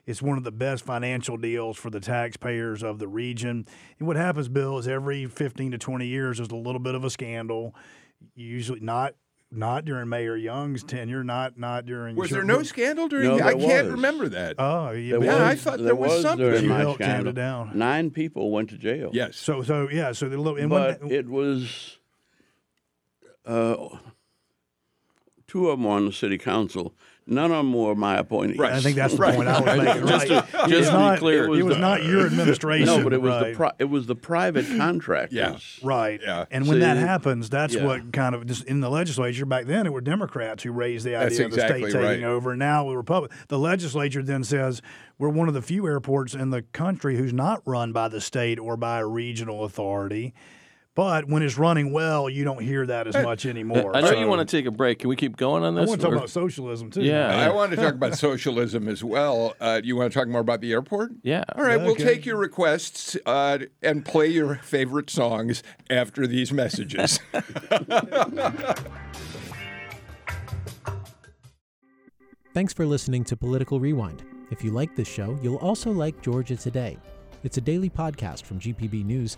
[0.08, 3.67] It's one of the best financial deals for the taxpayers of the region.
[4.00, 7.04] And what happens, Bill, is every 15 to 20 years, there's a little bit of
[7.04, 7.76] a scandal.
[8.36, 9.13] Usually not
[9.51, 12.15] not during Mayor Young's tenure, not not during.
[12.15, 13.27] Was Sure- there no scandal during?
[13.29, 13.91] No, the, I there can't was.
[13.93, 14.55] remember that.
[14.60, 15.17] Oh, yeah.
[15.19, 16.45] There Yeah, I thought there was something.
[16.45, 17.33] during You my scandal.
[17.33, 17.71] down.
[17.77, 19.10] Nine people went to jail.
[19.13, 19.38] yes.
[19.38, 20.12] So so yeah.
[20.12, 21.97] So the little and but when, it was
[23.45, 23.75] uh,
[25.47, 26.93] two of them on the city council.
[27.29, 28.57] None of them were my appointees.
[28.57, 28.71] Right.
[28.71, 29.35] I think that's the Right.
[29.35, 30.07] point I was making.
[30.07, 30.49] Just right.
[30.49, 31.43] to- It just was to be not, clear.
[31.45, 32.85] it was, It was the- not your administration.
[32.85, 33.49] No, but it was right.
[33.51, 35.33] the pri- it was the private contractors.
[35.37, 35.57] Yeah.
[35.85, 36.19] Right.
[36.23, 36.45] Yeah.
[36.51, 37.85] And when that happens, that's yeah.
[37.85, 41.11] what kind of just in the legislature back then it were Democrats who raised the
[41.11, 42.29] That's idea of the exactly state taking right.
[42.31, 42.51] over.
[42.51, 44.81] And now the Republic the legislature then says
[45.17, 48.57] we're one of the few airports in the country who's not run by the state
[48.57, 50.33] or by a regional authority.
[50.97, 53.95] But when it's running well, you don't hear that as much anymore.
[53.95, 54.97] I know So- you want to take a break.
[54.97, 55.86] Can we keep going on this?
[55.86, 57.03] I want to talk or- about socialism too.
[57.03, 57.27] Yeah.
[57.29, 59.53] I want to talk about socialism as well.
[59.62, 61.12] Uh, you want to talk more about the airport?
[61.21, 61.43] Yeah.
[61.55, 67.19] All right, we'll take your requests uh, and play your favorite songs after these messages.
[72.53, 74.23] Thanks for listening to Political Rewind.
[74.49, 76.97] If you like this show, you'll also like Georgia Today.
[77.43, 79.38] It's a daily podcast from GPB News,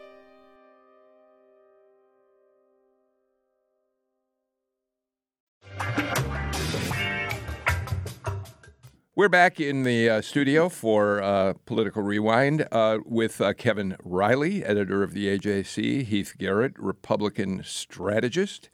[9.13, 14.63] We're back in the uh, studio for uh, Political Rewind uh, with uh, Kevin Riley,
[14.63, 18.69] editor of the AJC, Heath Garrett, Republican strategist,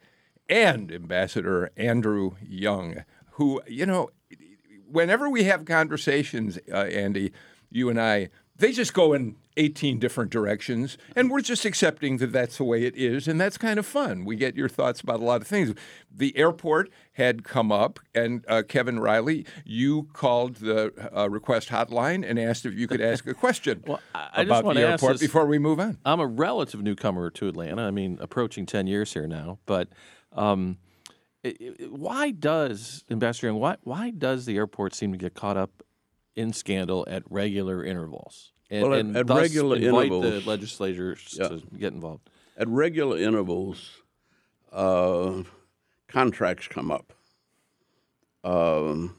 [0.48, 4.10] and Ambassador Andrew Young, who, you know,
[4.88, 7.32] whenever we have conversations, uh, Andy,
[7.68, 12.32] you and I, they just go in 18 different directions, and we're just accepting that
[12.32, 14.24] that's the way it is, and that's kind of fun.
[14.24, 15.74] We get your thoughts about a lot of things.
[16.10, 22.24] The airport had come up, and uh, Kevin Riley, you called the uh, request hotline
[22.28, 24.86] and asked if you could ask a question Well, I- I just about wanna the
[24.88, 25.98] airport this- before we move on.
[26.04, 27.82] I'm a relative newcomer to Atlanta.
[27.82, 29.58] I mean, approaching 10 years here now.
[29.66, 29.88] But
[30.32, 30.78] um,
[31.44, 35.56] i i why does, Ambassador Young, why, why does the airport seem to get caught
[35.56, 35.82] up
[36.36, 38.52] in scandal at regular intervals?
[38.70, 41.48] And, Well, at- and at regular invite intervals- the legislators Yeah.
[41.48, 42.28] to get involved.
[42.56, 44.02] At regular intervals,
[44.72, 45.42] uh,
[46.08, 47.14] contracts come up.
[48.44, 49.16] Um,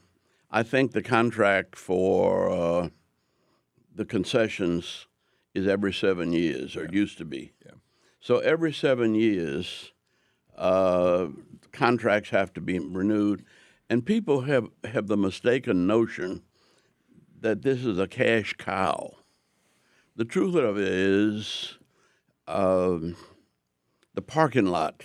[0.50, 2.88] I think the contract for uh,
[3.94, 5.06] the concessions
[5.54, 7.52] is every seven years, or used to be.
[7.64, 7.72] Yeah.
[8.20, 9.92] So every seven years,
[10.56, 11.28] uh,
[11.72, 13.44] contracts have to be renewed,
[13.88, 16.42] And people have, have the mistaken notion
[17.40, 19.16] that this is a cash cow.
[20.20, 21.78] The truth of it is,
[22.46, 23.16] um,
[24.12, 25.02] the parking lot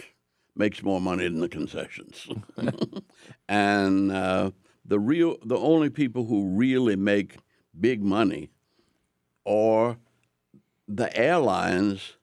[0.57, 2.27] makes more money than the concessions,
[3.47, 4.51] and uh,
[4.83, 7.37] the real the only people who really make
[7.79, 8.49] big money
[9.45, 9.95] are
[10.85, 12.17] the airlines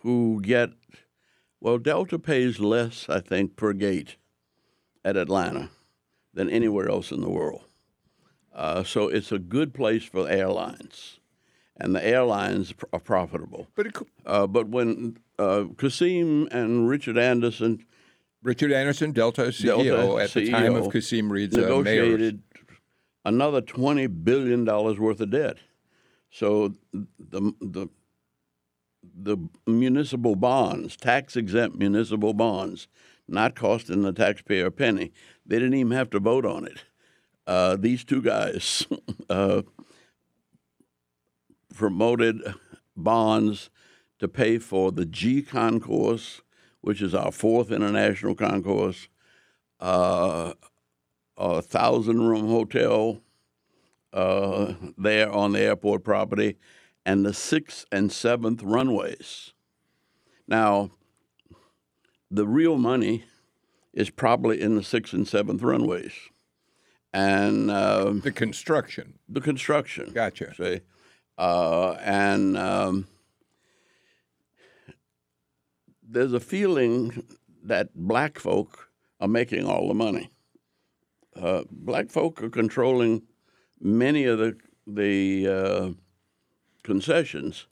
[0.00, 0.70] who get
[1.60, 4.16] well Delta pays less I think per gate
[5.04, 5.68] at Atlanta
[6.32, 7.66] than anywhere else in the world.
[8.54, 11.20] Uh, so it's a good place for airlines,
[11.78, 13.68] and the airlines pr- are profitable.
[13.74, 17.84] But it, cou- Uh, but when uh, Kasim and Richard Anderson
[18.42, 21.82] Richard Anderson, Delta CEO, Delta at the time of CEO, Kasim Reed's uh, mayor.
[21.82, 22.42] negotiated
[23.24, 25.56] another twenty billion dollars worth of debt.
[26.30, 27.88] So the the
[29.18, 29.36] the
[29.66, 32.88] municipal bonds, tax exempt municipal bonds,
[33.28, 35.12] not costing the taxpayer a penny.
[35.44, 36.84] They didn't even have to vote on it.
[37.46, 38.86] Uh, these two guys
[39.30, 39.62] uh,
[41.76, 42.42] promoted
[42.96, 43.70] bonds
[44.18, 46.40] to pay for the G concourse,
[46.80, 49.08] which is our fourth international concourse,
[49.80, 50.54] uh,
[51.36, 53.20] a thousand room hotel
[54.12, 56.56] uh, there on the airport property,
[57.04, 59.52] and the sixth and seventh runways.
[60.48, 60.90] Now,
[62.30, 63.24] the real money
[63.92, 66.12] is probably in the sixth and seventh runways,
[67.12, 69.18] and um, The construction.
[69.28, 70.10] the construction.
[70.14, 70.54] Gotcha.
[70.54, 70.80] See,
[71.38, 73.06] uh, and um,
[76.02, 77.24] there's a feeling
[77.62, 78.88] that black folk
[79.20, 80.30] are making all the money.
[81.34, 83.22] Uh, black folk are controlling
[83.80, 85.90] many of the the uh,
[86.82, 87.66] concessions,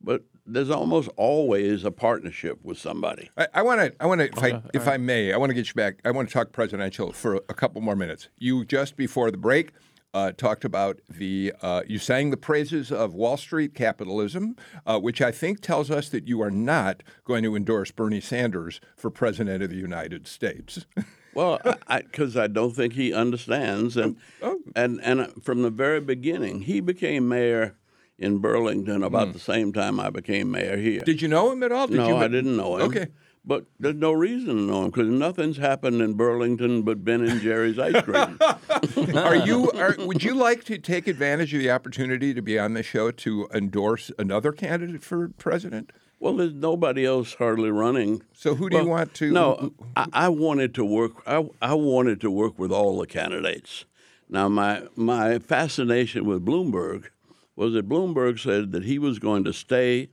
[0.00, 3.30] but there's almost always a partnership with somebody.
[3.52, 3.94] I want to.
[4.00, 4.26] I want to.
[4.28, 5.98] If I, if I may, I want to get you back.
[6.04, 8.28] I want to talk presidential for a couple more minutes.
[8.38, 9.72] You just before the break
[10.12, 11.52] uh, talked about the.
[11.62, 16.08] Uh, you sang the praises of Wall Street capitalism, uh, which I think tells us
[16.08, 20.86] that you are not going to endorse Bernie Sanders for president of the United States.
[21.32, 24.16] Well, because I, don't think he understands, and
[24.74, 27.76] and and from the very beginning, he became mayor
[28.18, 31.00] in Burlington about the same time I became mayor here.
[31.00, 31.86] Did you know him at all?
[31.86, 32.82] Did no, you I didn't know him.
[32.82, 33.06] Okay.
[33.44, 37.40] But there's no reason to know him because nothing's happened in Burlington but Ben and
[37.40, 38.38] Jerry's ice cream.
[39.16, 39.70] Are you?
[39.72, 43.10] Are, would you like to take advantage of the opportunity to be on the show
[43.10, 45.90] to endorse another candidate for president?
[46.20, 48.22] well, there's nobody else hardly running.
[48.34, 49.32] So who do you want to?
[49.32, 51.12] No, I, I wanted to work.
[51.26, 53.86] I, I wanted to work with all the candidates.
[54.28, 57.06] Now, my my fascination with Bloomberg
[57.56, 60.10] was that Bloomberg said that he was going to stay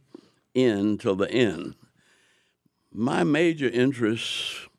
[0.55, 1.75] in till the end.
[2.91, 4.69] My major interest,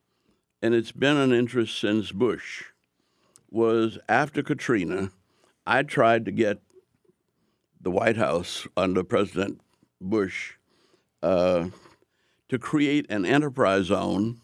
[0.63, 2.65] and it's been an interest since Bush,
[3.51, 5.11] was after Katrina.
[5.67, 6.59] I tried to get
[7.81, 9.61] the White House under President
[10.01, 10.55] Bush
[11.23, 11.69] uh,
[12.49, 14.41] to create an enterprise zone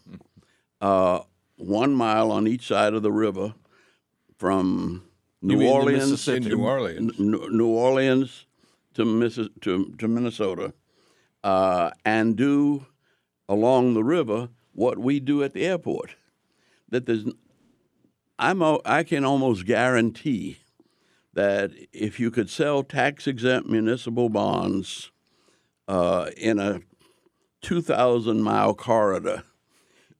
[0.81, 1.21] uh,
[1.57, 3.53] one mile on each side of the river
[4.37, 5.03] from
[5.41, 7.19] New Orleans in New Orleans.
[7.19, 8.45] New New Orleans
[8.93, 10.73] to, Missis- to, to Minnesota
[11.43, 12.85] uh, and do
[13.47, 16.15] along the river what we do at the airport.
[16.89, 17.25] That there's,
[18.37, 20.57] I'm, I can almost guarantee
[21.33, 25.11] that if you could sell tax exempt municipal bonds
[25.87, 26.81] uh, in a
[27.61, 29.43] 2,000 mile corridor,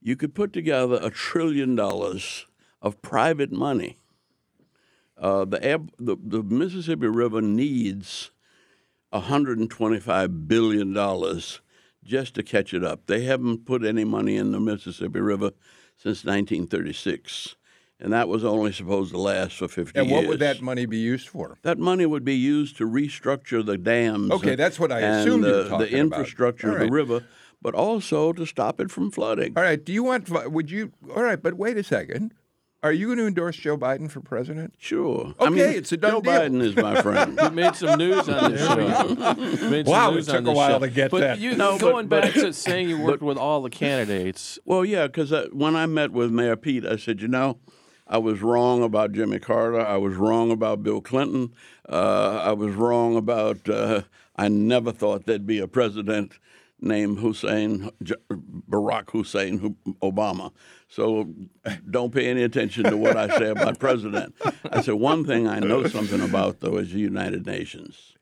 [0.02, 2.46] you could put together a trillion dollars
[2.82, 3.98] of private money.
[5.18, 8.30] Uh, the, the the Mississippi River needs
[9.10, 11.60] 125 billion dollars
[12.06, 13.06] just to catch it up.
[13.06, 15.50] They haven't put any money in the Mississippi River
[15.96, 17.56] since 1936,
[18.00, 19.92] and that was only supposed to last for 50 years.
[19.94, 20.22] and years.
[20.22, 21.58] what would that money be used for?
[21.62, 24.30] That money would be used to restructure the dams.
[24.30, 26.86] Okay, and- that's what I assumed you were the, talking the infrastructure of right.
[26.86, 27.24] the river,
[27.60, 29.54] but also to stop it from flooding.
[29.56, 29.82] All right.
[29.82, 30.28] Do you want?
[30.28, 30.92] Would you?
[31.14, 31.42] All right.
[31.42, 32.34] But wait a second.
[32.86, 34.74] Are you going to endorse Joe Biden for president?
[34.78, 35.34] Sure.
[35.40, 36.32] I Okay, mean, it's a done Joe deal.
[36.32, 37.38] Biden is my friend.
[37.42, 38.76] You made some news on this show.
[39.70, 40.78] Made some Wow, it took on a while show.
[40.80, 41.38] to get but that.
[41.40, 45.06] You, No, going but- back to saying you worked with all the candidates, Well, yeah,
[45.08, 47.58] because when I met with Mayor Pete, I said, you know,
[48.06, 49.80] I was wrong about Jimmy Carter.
[49.84, 51.52] I was wrong about Bill Clinton.
[51.88, 53.68] Uh, I was wrong about.
[53.68, 54.02] Uh,
[54.36, 56.34] I never thought there'd be a president
[56.80, 60.52] named Hussein Barack Hussein Obama.
[60.88, 61.32] So
[61.90, 64.34] don't pay any attention to what I say about president.
[64.70, 68.14] I said one thing I know something about though is the United Nations.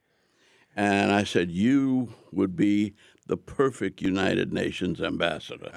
[0.77, 2.95] And I said, You would be
[3.27, 5.71] the perfect United Nations ambassador.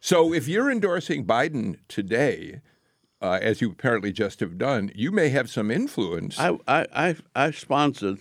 [0.00, 2.60] So if you're endorsing Biden today,
[3.22, 6.38] uh, as you apparently just have done, you may have some influence.
[6.38, 8.20] I, I, I, I sponsored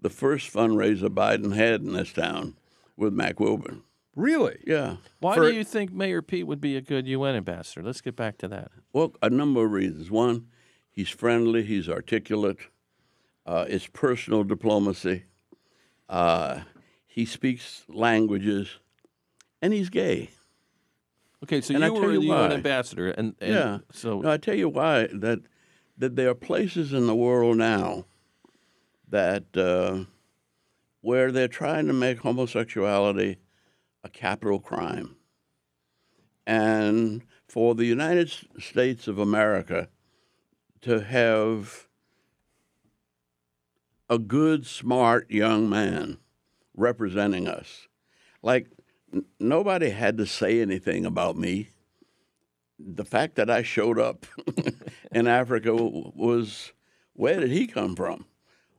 [0.00, 2.57] the first fundraiser Biden had in this town
[2.98, 3.82] with Mack Wilbourn.
[4.14, 4.58] really?
[4.66, 4.96] Yeah.
[5.20, 7.82] Why For- do you think Mayor Pete would be a good UN ambassador?
[7.82, 8.70] Let's get back to that.
[8.92, 10.10] Well, a number of reasons.
[10.10, 10.48] One,
[10.90, 12.58] he's friendly, he's articulate,
[13.46, 15.24] uh, it's personal diplomacy,
[16.08, 16.60] uh,
[17.06, 18.78] he speaks languages,
[19.62, 20.30] and he's gay.
[21.44, 22.54] Okay, so And I you tell were you the UN why.
[22.56, 23.78] ambassador, and, and yeah.
[23.92, 25.40] so No, I tell you why that
[25.96, 28.04] that there are places in the world now
[29.08, 30.04] that uh,
[31.00, 33.38] where they're trying to make homosexuality
[34.04, 35.16] a capital crime,
[36.46, 39.88] and for the United States of America
[40.80, 41.88] to have
[44.08, 46.18] a good, smart young man
[46.74, 47.88] representing us,
[48.42, 48.68] like
[49.12, 51.70] n- nobody had to say anything about me
[52.78, 54.26] the fact that I showed up
[55.12, 56.72] in Africa was
[57.14, 58.26] where did he come from?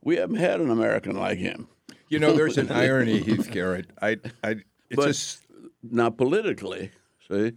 [0.02, 1.68] We haven't had an American like him.
[2.10, 3.90] You know, there's an irony, Heath Garrett.
[4.02, 4.50] I, I,
[4.90, 5.42] it's But- just
[5.84, 6.92] Now, politically,
[7.30, 7.54] see,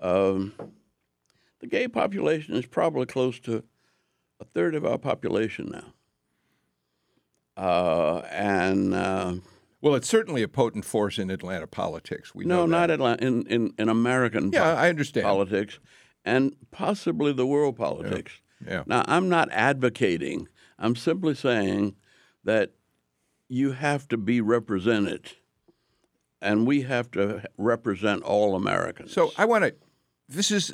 [0.00, 0.52] um,
[1.60, 3.62] the gay population is probably close to
[4.40, 5.92] a third of our population now.
[7.62, 9.34] Uh, and uh,
[9.82, 12.34] well, it's certainly a potent force in Atlanta politics.
[12.34, 12.90] We no, not.
[12.90, 15.24] Atlanta, in, in, in American Yeah, po- I understand.
[15.24, 15.78] politics
[16.24, 18.32] and possibly the world politics.
[18.66, 18.84] Yeah.
[18.86, 20.48] Now, I'm not advocating.
[20.78, 21.96] I'm simply saying
[22.44, 22.70] that
[23.50, 25.32] you have to be represented,
[26.40, 29.12] and we have to represent all Americans.
[29.12, 29.74] So I want to.
[30.28, 30.72] This is,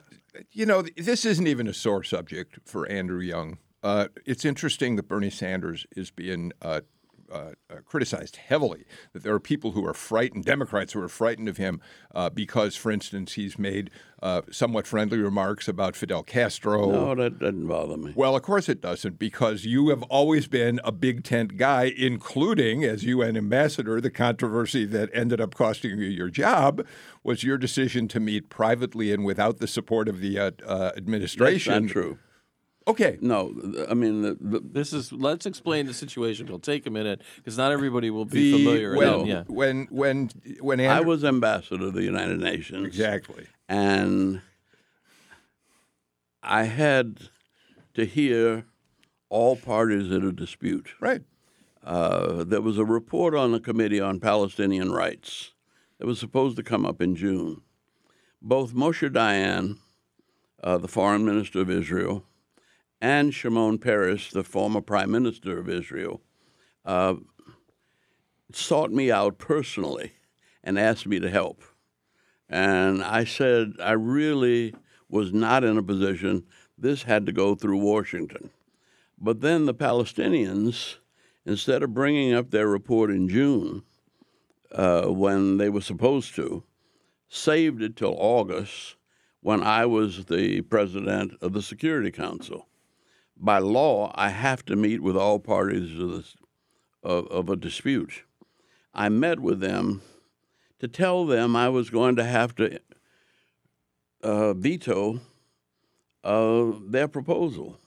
[0.53, 3.57] you know, this isn't even a sore subject for Andrew Young.
[3.83, 6.83] Uh, it's interesting that Bernie Sanders is being uh,
[7.31, 8.85] uh, uh, criticized heavily.
[9.13, 11.81] That there are people who are frightened, Democrats who are frightened of him
[12.15, 13.91] uh, because, for instance, he's made
[14.23, 16.91] uh, somewhat friendly remarks about Fidel Castro.
[16.91, 18.13] no, that doesn't bother me.
[18.17, 22.85] Well, of course it doesn't, because you have always been a big tent guy, including
[22.85, 24.01] as UN ambassador.
[24.01, 26.87] The controversy that ended up costing you your job
[27.23, 30.99] was your decision to meet privately and without the support of the uh, uh, That's
[30.99, 31.87] administration.
[31.87, 32.19] not true.
[32.89, 33.19] Okay.
[33.21, 33.53] No,
[33.91, 36.47] I mean the, the, this is let's explain the situation.
[36.47, 38.97] It'll take a minute because not everybody will The, be familiar.
[38.97, 39.43] when, and, yeah.
[39.49, 40.31] when when
[40.61, 42.87] when I was ambassador to the United Nations.
[42.87, 43.47] exactly.
[43.69, 44.41] and
[46.43, 47.19] I had
[47.95, 48.67] to hear
[49.29, 50.91] all parties in a dispute.
[51.01, 51.23] Right.
[51.83, 55.53] Uh, there was a report on the Committee on Palestinian Rights
[55.99, 57.63] that was supposed to come up in June.
[58.43, 59.79] Both Moshe Dayan,
[60.63, 62.25] uh, the foreign minister of Israel,
[63.01, 66.23] and Shimon Peres, the former prime minister of Israel,
[66.85, 67.15] uh,
[68.53, 70.13] sought me out personally
[70.63, 71.63] and asked me to help.
[72.49, 74.75] And I said I really
[75.09, 76.45] was not in a position,
[76.79, 78.51] this had to go through Washington.
[79.19, 80.97] But then the Palestinians,
[81.45, 83.83] instead of bringing up their report in June,
[84.73, 86.65] uh, when they were supposed to,
[87.29, 88.97] saved it till August
[89.41, 92.67] when I was the president of the Security Council.
[93.37, 96.37] By law, I have to meet with all parties of, this,
[97.03, 98.25] of, of a dispute.
[98.95, 100.03] I met with them
[100.79, 102.81] to tell them I was going to have to
[104.23, 105.21] uh, veto
[106.25, 107.79] uh, their proposal.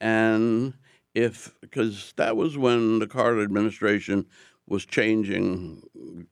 [0.00, 0.74] And
[1.14, 4.26] if, because that was when the Carter administration
[4.66, 5.82] was changing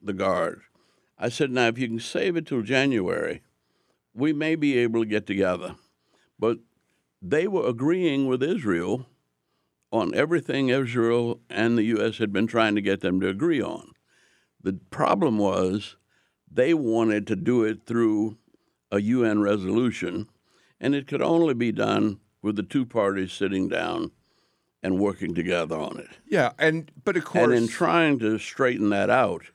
[0.01, 0.63] the guard.
[1.19, 3.43] I said, now, if you can save it till January,
[4.15, 5.75] we may be able to get together.
[6.39, 6.59] But
[7.21, 9.07] they were agreeing with Israel
[9.91, 12.19] on everything Israel and the U.S.
[12.19, 13.93] had been trying to get them to agree on.
[14.63, 15.97] The problem was
[16.51, 18.37] they wanted to do it through
[18.91, 20.29] a UN resolution,
[20.81, 24.11] and it could only be done with the two parties sitting down
[24.83, 26.19] and working together on it.
[26.27, 29.47] Yeah, and but of course, And in trying to straighten that out,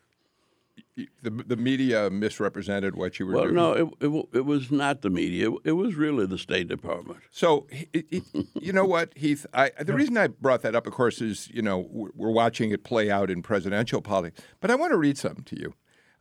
[0.96, 3.56] the the media misrepresented what you were well, doing.
[3.56, 5.50] no, it, it, it was not the media.
[5.64, 7.20] It was really the State Department.
[7.32, 8.24] So, it, it,
[8.62, 9.46] you know what, Heath?
[9.54, 12.84] I, the reason I brought that up, of course, is you know we're watching it
[12.84, 14.42] play out in presidential politics.
[14.60, 15.74] But I want to read something to you.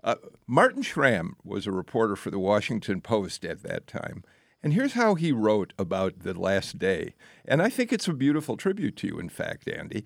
[0.02, 0.16] Uh,
[0.46, 4.24] Martin Schram was a reporter for the Washington Post at that time,
[4.62, 7.14] and here's how he wrote about the last day.
[7.44, 10.04] And I think it's a beautiful tribute to you, in fact, Andy.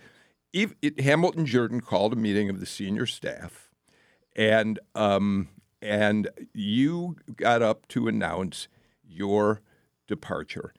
[0.98, 3.65] Hamilton Jordan called a meeting of the senior staff,
[4.37, 5.49] and um,
[5.82, 8.68] and you got up to announce
[9.09, 9.62] your
[10.07, 10.72] departure.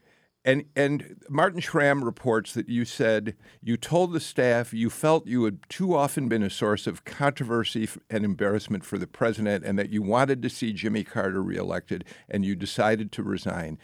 [0.45, 5.43] And and Martin Schram reports that you said you told the staff you felt you
[5.43, 9.89] had too often been a source of controversy and embarrassment for the president, and that
[9.89, 13.77] you wanted to see Jimmy Carter reelected, and you decided to resign.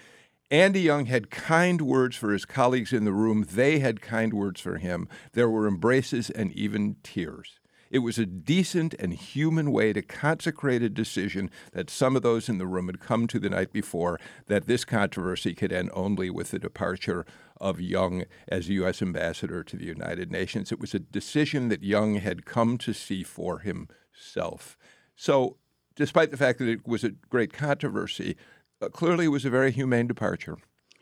[0.51, 3.43] Andy Young had kind words for his colleagues in the room.
[3.49, 5.09] They had kind words for him.
[5.31, 7.59] There were embraces and even tears.
[7.93, 12.49] It was a decent and human way to consecrate a decision that some of those
[12.49, 16.31] in the room had come to the night before that this controversy could end only
[16.31, 17.23] with the departure
[17.61, 19.03] of Young as U.S.
[19.03, 20.71] ambassador to the United Nations.
[20.71, 24.75] It was a decision that Young had come to see for himself.
[25.15, 25.57] So,
[25.95, 28.35] despite the fact that it was a great controversy,
[28.81, 30.57] uh, clearly it was a very humane departure.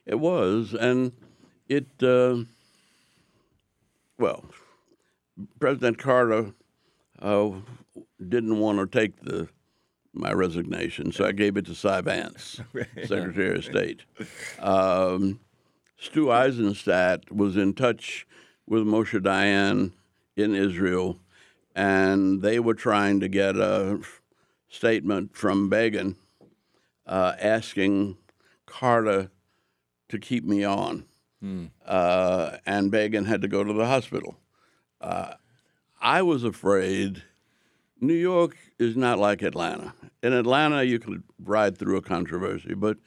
[0.05, 1.13] It was, and
[1.69, 2.39] it, uh,
[4.19, 4.43] well,
[5.57, 6.53] President Carter
[7.22, 7.51] uh,
[8.19, 9.47] didn't want to take the
[10.13, 12.59] my resignation, so I gave it to Cy Vance,
[13.05, 14.01] Secretary of State.
[14.59, 15.39] Um,
[15.97, 18.28] Stu Eizenstat was in touch
[18.67, 19.91] with Moshe Dayan
[20.36, 21.17] in Israel,
[21.76, 24.01] and they were trying to get a
[24.67, 26.17] statement from Begin
[27.05, 28.17] uh, asking
[28.65, 29.32] Carter
[30.09, 31.05] to keep me on.
[31.86, 34.38] Uh, and Begin had to go to the hospital.
[34.99, 35.34] Uh,
[36.01, 37.23] I was afraid
[37.99, 39.93] New York is not like Atlanta.
[40.23, 42.97] In Atlanta, you could ride through a controversy, but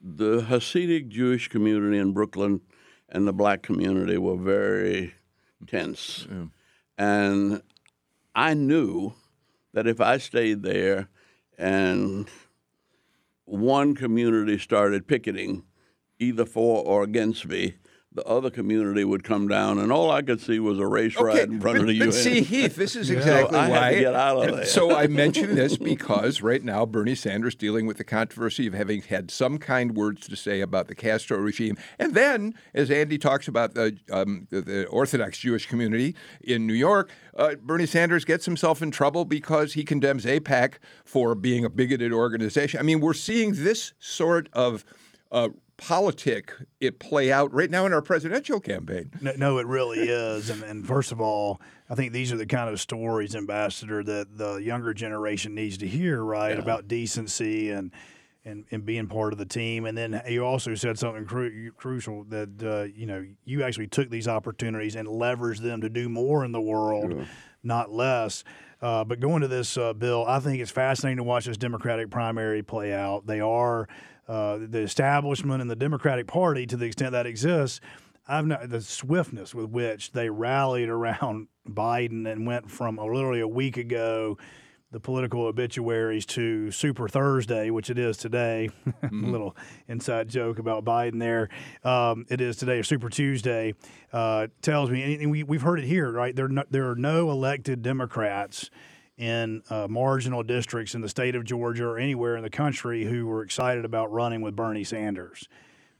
[0.00, 2.60] the Hasidic Jewish community in Brooklyn
[3.08, 5.14] and the black community were very
[5.66, 6.28] tense.
[6.98, 7.62] And
[8.34, 9.14] I knew
[9.72, 11.08] that if I stayed there
[11.56, 12.28] and
[13.46, 15.64] one community started picketing
[16.18, 17.76] either for or against me,
[18.12, 21.50] the other community would come down, and all I could see was a race ride
[21.50, 22.12] in front but, of the UN.
[22.12, 23.94] see, Heath, this is exactly I to why.
[23.98, 24.64] get out of there.
[24.64, 29.02] So I mention this because right now Bernie Sanders dealing with the controversy of having
[29.02, 33.46] had some kind words to say about the Castro regime, and then as Andy talks
[33.46, 38.46] about the um, the, the Orthodox Jewish community in New York, uh, Bernie Sanders gets
[38.46, 42.80] himself in trouble because he condemns AIPAC for being a bigoted organization.
[42.80, 44.84] I mean, we're seeing this sort of.
[45.30, 49.10] Uh, politic it play out right now in our presidential campaign.
[49.22, 50.50] No, no, it really is.
[50.50, 54.36] And, and first of all, I think these are the kind of stories, Ambassador, that
[54.36, 56.58] the younger generation needs to hear, right?
[56.58, 57.92] About decency and,
[58.44, 59.86] and and being part of the team.
[59.86, 64.10] And then you also said something cru- crucial that uh, you know you actually took
[64.10, 67.24] these opportunities and leveraged them to do more in the world,
[67.62, 68.44] not less.
[68.80, 72.10] Uh, but going to this uh, bill, I think it's fascinating to watch this Democratic
[72.10, 73.26] primary play out.
[73.26, 73.88] They are
[74.28, 77.80] uh, the establishment and the Democratic Party, to the extent that exists,
[78.26, 83.48] I've not the swiftness with which they rallied around Biden and went from literally a
[83.48, 84.36] week ago,
[84.90, 88.70] the political obituaries to Super Thursday, which it is today.
[89.02, 89.56] a little
[89.86, 91.48] inside joke about Biden there.
[91.84, 93.74] Um, it is today, Super Tuesday.
[94.12, 96.34] Uh, tells me, and we, we've heard it here, right?
[96.34, 98.70] There, no, there are no elected Democrats
[99.18, 103.26] in uh, marginal districts in the state of Georgia or anywhere in the country who
[103.26, 105.48] were excited about running with Bernie Sanders.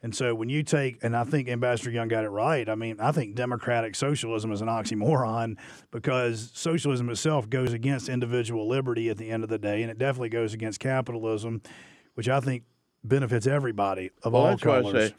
[0.00, 2.68] And so when you take, and I think Ambassador Young got it right.
[2.68, 5.56] I mean, I think democratic socialism is an oxymoron
[5.90, 9.98] because socialism itself goes against individual liberty at the end of the day, and it
[9.98, 11.62] definitely goes against capitalism,
[12.14, 12.62] which I think
[13.02, 15.14] benefits everybody of Well, all that's why I say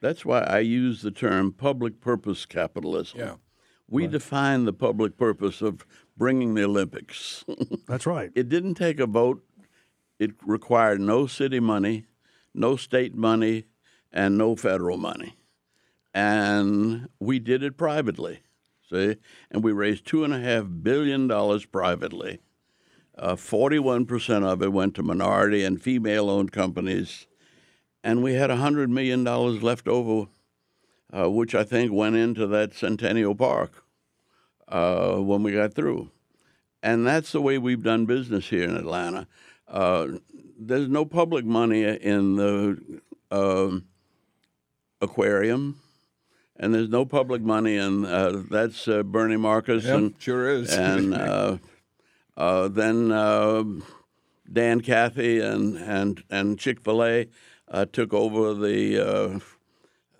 [0.00, 3.20] that's why I use the term public purpose capitalism.
[3.20, 3.34] Yeah.
[3.88, 5.86] We define the public purpose of
[6.16, 7.44] bringing the Olympics.
[7.88, 8.30] That's right.
[8.34, 9.42] it didn't take a vote.
[10.18, 12.06] It required no city money,
[12.54, 13.64] no state money,
[14.12, 15.36] and no federal money.
[16.14, 18.40] And we did it privately,
[18.88, 19.16] see?
[19.50, 21.28] And we raised $2.5 billion
[21.72, 22.38] privately.
[23.18, 27.26] Uh, 41% of it went to minority and female owned companies.
[28.04, 30.28] And we had $100 million left over,
[31.12, 33.83] uh, which I think went into that Centennial Park
[34.74, 36.10] uh, when we got through.
[36.82, 39.26] And that's the way we've done business here in Atlanta.
[39.68, 40.08] Uh,
[40.58, 43.00] there's no public money in the
[43.30, 43.84] um
[45.00, 45.80] aquarium,
[46.56, 50.70] and there's no public money in uh, that's uh, Bernie Marcus Yep, and sure is.
[50.72, 51.56] and uh,
[52.36, 53.64] uh, then uh,
[54.52, 57.28] Dan Cathy and and and Chick Fil A
[57.68, 59.38] uh, took over the uh,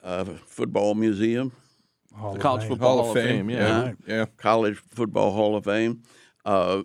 [0.02, 1.52] uh, football museum.
[2.32, 3.50] The College Football Hall, of Fame.
[3.50, 3.92] yeah.
[4.06, 4.26] yeah.
[4.36, 6.02] College Football Hall of Fame,
[6.44, 6.82] uh,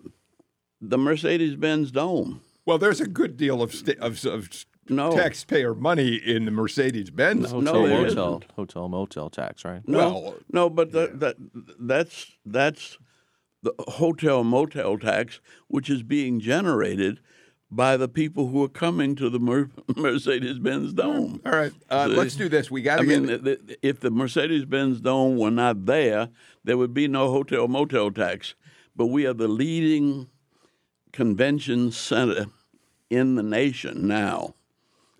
[0.81, 2.41] the Mercedes Benz Dome.
[2.65, 4.49] Well, there's a good deal of sta- of, of
[4.89, 5.11] No.
[5.11, 7.51] taxpayer money in the Mercedes Benz.
[7.51, 9.81] Hotel, No, there motel, hotel, motel tax, right?
[9.87, 11.35] No, Well, no, but the, that
[11.79, 12.97] that's that's
[13.61, 17.19] the hotel motel tax, which is being generated
[17.71, 21.41] by the people who are coming to the Mer- Mercedes Benz Dome.
[21.45, 22.15] All right, uh, See?
[22.15, 22.71] let's do this.
[22.71, 23.43] We got I to mean, get.
[23.43, 26.29] th- th- if the Mercedes Benz Dome were not there,
[26.63, 28.55] there would be no hotel motel tax.
[28.95, 30.27] But we are the leading
[31.13, 32.47] convention center
[33.09, 34.55] in the nation now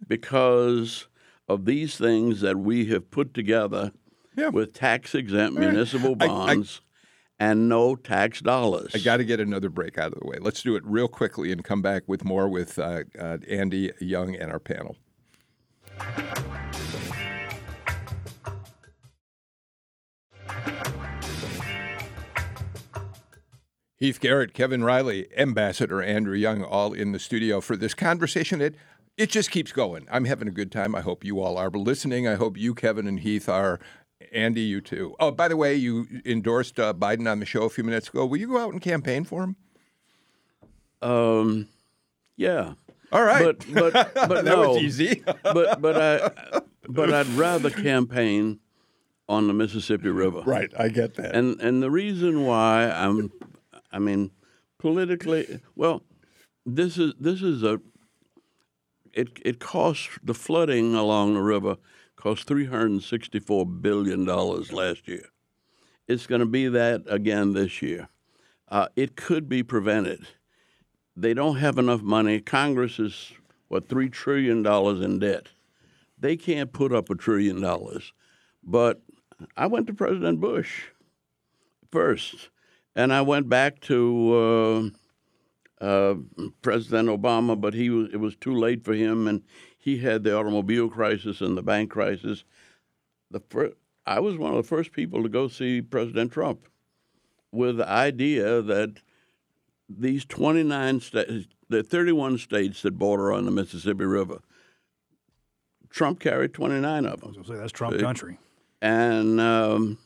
[0.08, 1.08] because
[1.47, 3.91] of these things that we have put together
[4.36, 4.50] Yeah.
[4.50, 6.82] with tax exempt municipal I- I- bonds
[7.39, 8.91] and no tax dollars.
[8.93, 10.37] I got to get another break out of the way.
[10.39, 14.35] Let's do it real quickly and come back with more with uh, uh, Andy Young
[14.35, 14.97] and our panel.
[23.97, 28.61] Heath Garrett, Kevin Riley, Ambassador Andrew Young, all in the studio for this conversation.
[28.61, 28.75] It
[29.17, 30.07] it just keeps going.
[30.09, 30.95] I'm having a good time.
[30.95, 32.25] I hope you all are listening.
[32.25, 33.77] I hope you, Kevin and Heath, are.
[34.34, 35.15] Andy, you too.
[35.20, 38.26] Oh, by the way, you endorsed uh, Biden on the show a few minutes ago.
[38.26, 39.55] Will you go out and campaign for him?
[41.01, 41.67] Um,
[42.36, 42.74] yeah.
[43.11, 43.43] All right.
[43.43, 44.70] But but but that no.
[44.70, 45.24] was easy.
[45.43, 48.59] but but I but I'd rather campaign
[49.30, 50.41] on the Mississippi River.
[50.45, 51.36] right, I get that.
[51.36, 53.32] And and the reason why I'm,
[53.91, 54.32] I mean,
[54.80, 56.03] politically, well,
[56.65, 57.80] this is this is a.
[59.13, 61.78] It it costs the flooding along the river
[62.20, 65.26] cost three hundred and sixty four billion dollars last year.
[66.07, 68.09] It's going to be that again this year.
[68.67, 70.28] Uh, it could be prevented.
[71.15, 72.41] They don't have enough money.
[72.41, 73.32] Congress is
[73.70, 75.47] what three trillion dollars in debt.
[76.17, 78.11] They can't put up a trillion dollars.
[78.63, 79.01] But
[79.55, 80.88] I went to President Bush
[81.89, 82.49] first,
[82.95, 84.91] and I went back to
[85.82, 86.15] uh, uh,
[86.61, 89.41] President Obama, but he was, it was too late for him, and
[89.80, 92.43] he had the automobile crisis and the bank crisis.
[93.32, 93.73] The fir-
[94.05, 96.67] I was one of the first people to go see President Trump
[97.51, 98.97] with the idea that
[99.88, 104.41] these 29 states, the 31 states that border on the Mississippi River,
[105.89, 107.34] Trump carried 29 of them.
[107.36, 108.38] I was say that's Trump country.
[108.82, 109.97] And um,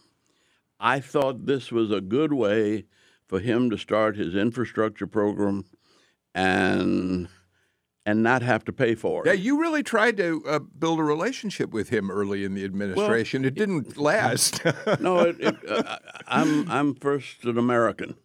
[0.80, 2.86] I thought this was a good way
[3.28, 5.66] for him to start his infrastructure program
[6.36, 7.28] and
[8.06, 9.28] and not have to pay for it.
[9.28, 13.46] yeah, you really tried to uh, build a relationship with him early in the administration.
[13.46, 14.64] it didn't last.
[15.00, 15.98] no, it, it, uh,
[16.28, 18.16] I'm I'm first an American,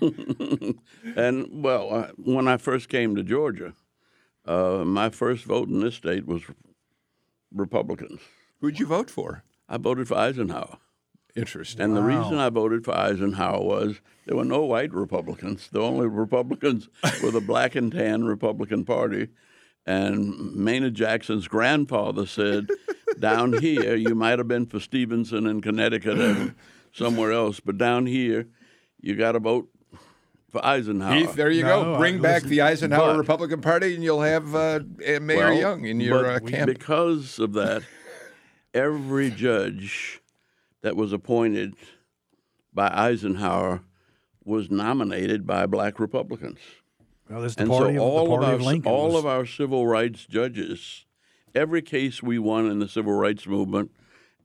[1.16, 3.74] and well, uh, when I first came to Georgia,
[4.46, 6.42] uh, my first vote in this state was
[7.54, 8.20] Republicans.
[8.60, 9.44] Who'd you vote for?
[9.68, 10.78] I voted for Eisenhower.
[11.36, 11.82] Interesting.
[11.82, 15.68] And the reason I voted for Eisenhower was there were no white Republicans.
[15.70, 16.88] The only Republicans
[17.22, 19.28] were the black and tan Republican Party.
[19.84, 22.68] And Maynard Jackson's grandfather said,
[23.20, 26.54] down here, you might have been for Stevenson in Connecticut and
[26.92, 28.48] somewhere else, but down here,
[29.00, 29.68] you got to vote
[30.50, 31.14] for Eisenhower.
[31.14, 31.94] Heath, there you No, go.
[31.94, 35.52] I- Bring back listen, the Eisenhower but- Republican Party, and you'll have uh, Mayor Well,
[35.54, 36.66] Young in your but uh, camp.
[36.66, 37.82] Because of that,
[38.74, 40.20] every judge
[40.86, 41.74] that was appointed
[42.72, 43.82] by Eisenhower
[44.44, 46.60] was nominated by black Republicans.
[47.28, 48.92] Well, this is the And party so of, all the of party our of Lincoln.
[48.92, 51.04] all was- of our civil rights judges,
[51.56, 53.90] every case we won in the civil rights movement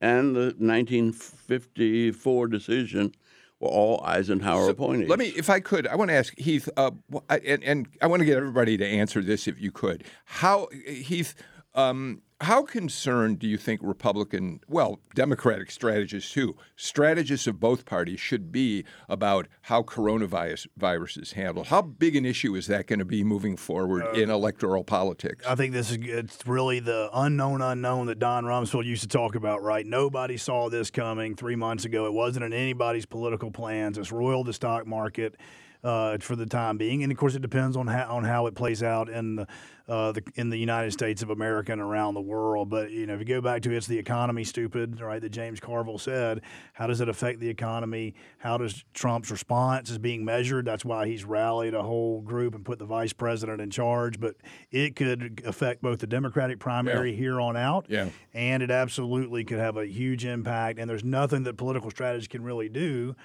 [0.02, 3.14] and the 1954 decision
[3.60, 5.10] were all Eisenhower appointees.
[5.10, 6.90] Let me, if I could, I want to ask Heath, uh,
[7.30, 10.04] and, and I want to get everybody to answer this if you could.
[10.26, 11.36] How, Heath,
[11.76, 18.20] um, how concerned do you think Republican, well, Democratic strategists too, strategists of both parties
[18.20, 21.68] should be about how coronavirus virus is handled?
[21.68, 25.46] How big an issue is that going to be moving forward uh, in electoral politics?
[25.46, 29.36] I think this is it's really the unknown unknown that Don Rumsfeld used to talk
[29.36, 29.86] about, right?
[29.86, 32.08] Nobody saw this coming three months ago.
[32.08, 34.00] It wasn't in anybody's political plans.
[34.00, 35.36] It's roiled the stock market
[35.84, 38.56] uh, for the time being, and of course, it depends on how on how it
[38.56, 39.48] plays out in the,
[39.88, 42.70] uh, the in the United States of America and around the world.
[42.70, 45.22] But you know, if you go back to it's the economy, stupid, right?
[45.22, 46.42] That James Carville said.
[46.74, 48.14] How does it affect the economy?
[48.40, 50.66] How does Trump's response is being measured?
[50.66, 54.20] That's why he's rallied a whole group and put the vice president in charge.
[54.20, 54.36] But
[54.72, 58.10] it could affect both the Democratic primary here on out, Yeah.
[58.34, 60.80] and it absolutely could have a huge impact.
[60.80, 63.16] And there's nothing that political strategy can really do,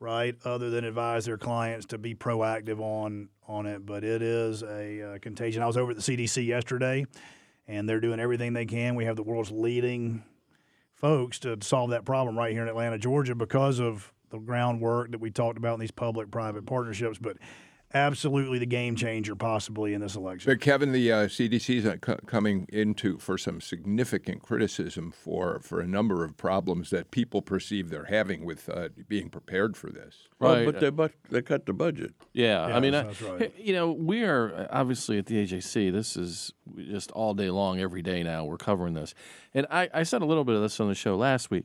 [0.00, 3.86] right, other than advise their clients to be proactive on on it.
[3.86, 5.62] But it is a uh, contagion.
[5.62, 7.06] I was over at the CDC yesterday,
[7.66, 8.94] and they're doing everything they can.
[8.94, 10.24] We have the world's leading
[10.94, 15.20] folks to solve that problem right here in Atlanta, Georgia, because of the groundwork that
[15.20, 17.18] we talked about in these public-private partnerships.
[17.18, 17.36] But
[17.94, 20.50] absolutely the game changer possibly in this election.
[20.52, 25.60] But Kevin, the uh, CDC is uh, co- coming into for some significant criticism for
[25.60, 29.90] for a number of problems that people perceive they're having with uh, being prepared for
[29.90, 30.28] this.
[30.38, 30.66] Well, Right.
[30.66, 32.14] but they but they cut the budget.
[32.32, 33.52] Yeah, Yeah, I mean, I- right.
[33.58, 35.90] you know, we are uh, obviously at the AJC.
[35.92, 38.44] This is just all day long, every day now.
[38.44, 39.14] We're covering this,
[39.54, 41.64] and I, I said a little bit of this on the show last week.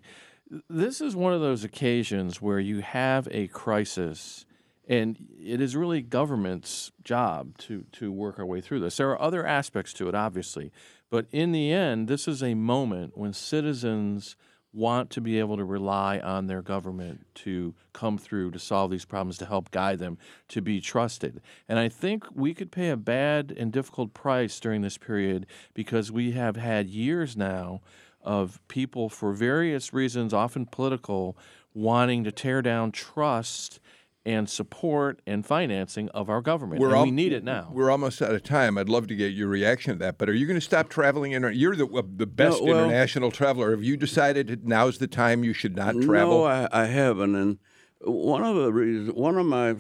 [0.70, 4.46] This is one of those occasions where you have a crisis,
[4.92, 8.98] and it is really government's job to to work our way through this.
[8.98, 10.72] There are other aspects to it, obviously,
[11.10, 14.36] But in the end, this is a moment when citizens
[14.74, 19.04] want to be able to rely on their government to come through to solve these
[19.04, 20.18] problems, to help guide them,
[20.48, 21.42] to be trusted.
[21.68, 26.10] And I think we could pay a bad and difficult price during this period because
[26.12, 27.82] we have had years now
[28.24, 31.38] of people, for various reasons, often political,
[31.74, 33.82] wanting to tear down trust
[34.26, 36.80] and support and financing of our government.
[36.80, 37.70] We're and al- we need it now.
[37.72, 38.78] We're almost out of time.
[38.78, 40.18] I'd love to get your reaction to that.
[40.18, 41.32] But are you going to stop traveling?
[41.32, 43.72] Inter- you're the, uh, the best well- international traveler.
[43.72, 46.40] Have you decided that now's the time you should not travel?
[46.40, 47.36] No, I, I haven't.
[47.36, 47.58] And
[48.02, 49.76] one of the reasons, one of my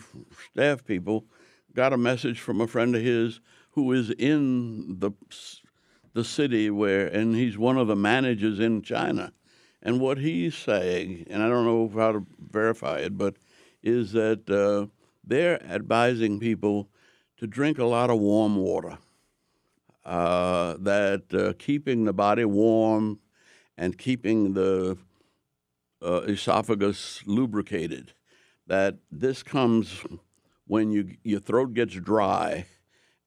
[0.51, 1.25] staff people
[1.75, 3.39] got a message from a friend of his
[3.71, 5.11] who is in the
[6.13, 9.31] the city where, and he's one of the managers in China.
[9.81, 13.35] And what he's saying, and I don't know how to verify it, but
[13.83, 14.87] is that uh,
[15.23, 16.89] they're advising people
[17.37, 18.97] to drink a lot of warm water.
[20.03, 23.19] Uh, that uh, keeping the body warm
[23.77, 24.97] and keeping the
[26.03, 28.13] uh, esophagus lubricated.
[28.65, 30.03] That this comes
[30.65, 32.65] when you your throat gets dry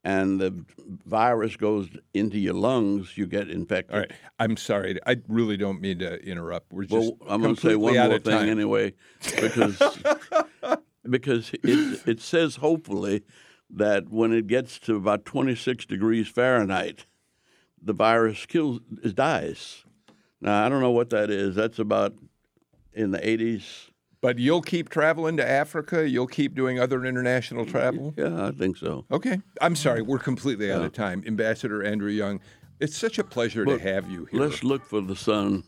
[0.04, 0.64] and the
[1.06, 3.94] virus goes into your lungs, you get infected.
[3.94, 4.12] All right.
[4.38, 4.98] I'm sorry.
[5.06, 6.72] I really don't mean to interrupt.
[6.72, 8.48] We're just Well, I'm going to say one more thing time.
[8.48, 8.92] anyway,
[9.40, 9.80] because
[11.08, 13.22] because it it says hopefully
[13.70, 17.06] that when it gets to about 26 degrees Fahrenheit,
[17.82, 18.80] the virus kills
[19.14, 19.84] dies.
[20.40, 21.54] Now I don't know what that is.
[21.54, 22.14] That's about
[22.92, 23.90] in the 80s.
[24.24, 26.08] But you'll keep traveling to Africa.
[26.08, 28.14] You'll keep doing other international travel.
[28.16, 29.04] Yeah, I think so.
[29.12, 29.38] Okay.
[29.60, 30.00] I'm sorry.
[30.00, 31.22] We're completely out of time.
[31.26, 32.40] Ambassador Andrew Young,
[32.80, 34.40] it's such a pleasure to have you here.
[34.40, 35.62] Let's look for the sun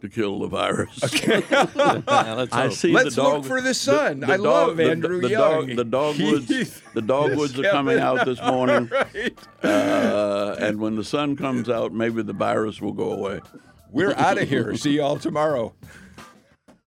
[0.00, 0.98] to kill the virus.
[1.26, 2.72] Yeah, let's I hope.
[2.72, 4.24] see Let's the look for the sun.
[4.24, 5.66] I dog- love the, Andrew the, Young.
[5.66, 9.38] Dog, the dogwoods, He's- the dogwoods are coming out this morning, right.
[9.62, 13.40] uh, and when the sun comes out, maybe the virus will go away.
[13.92, 14.74] We're out of here.
[14.74, 15.74] See you all tomorrow.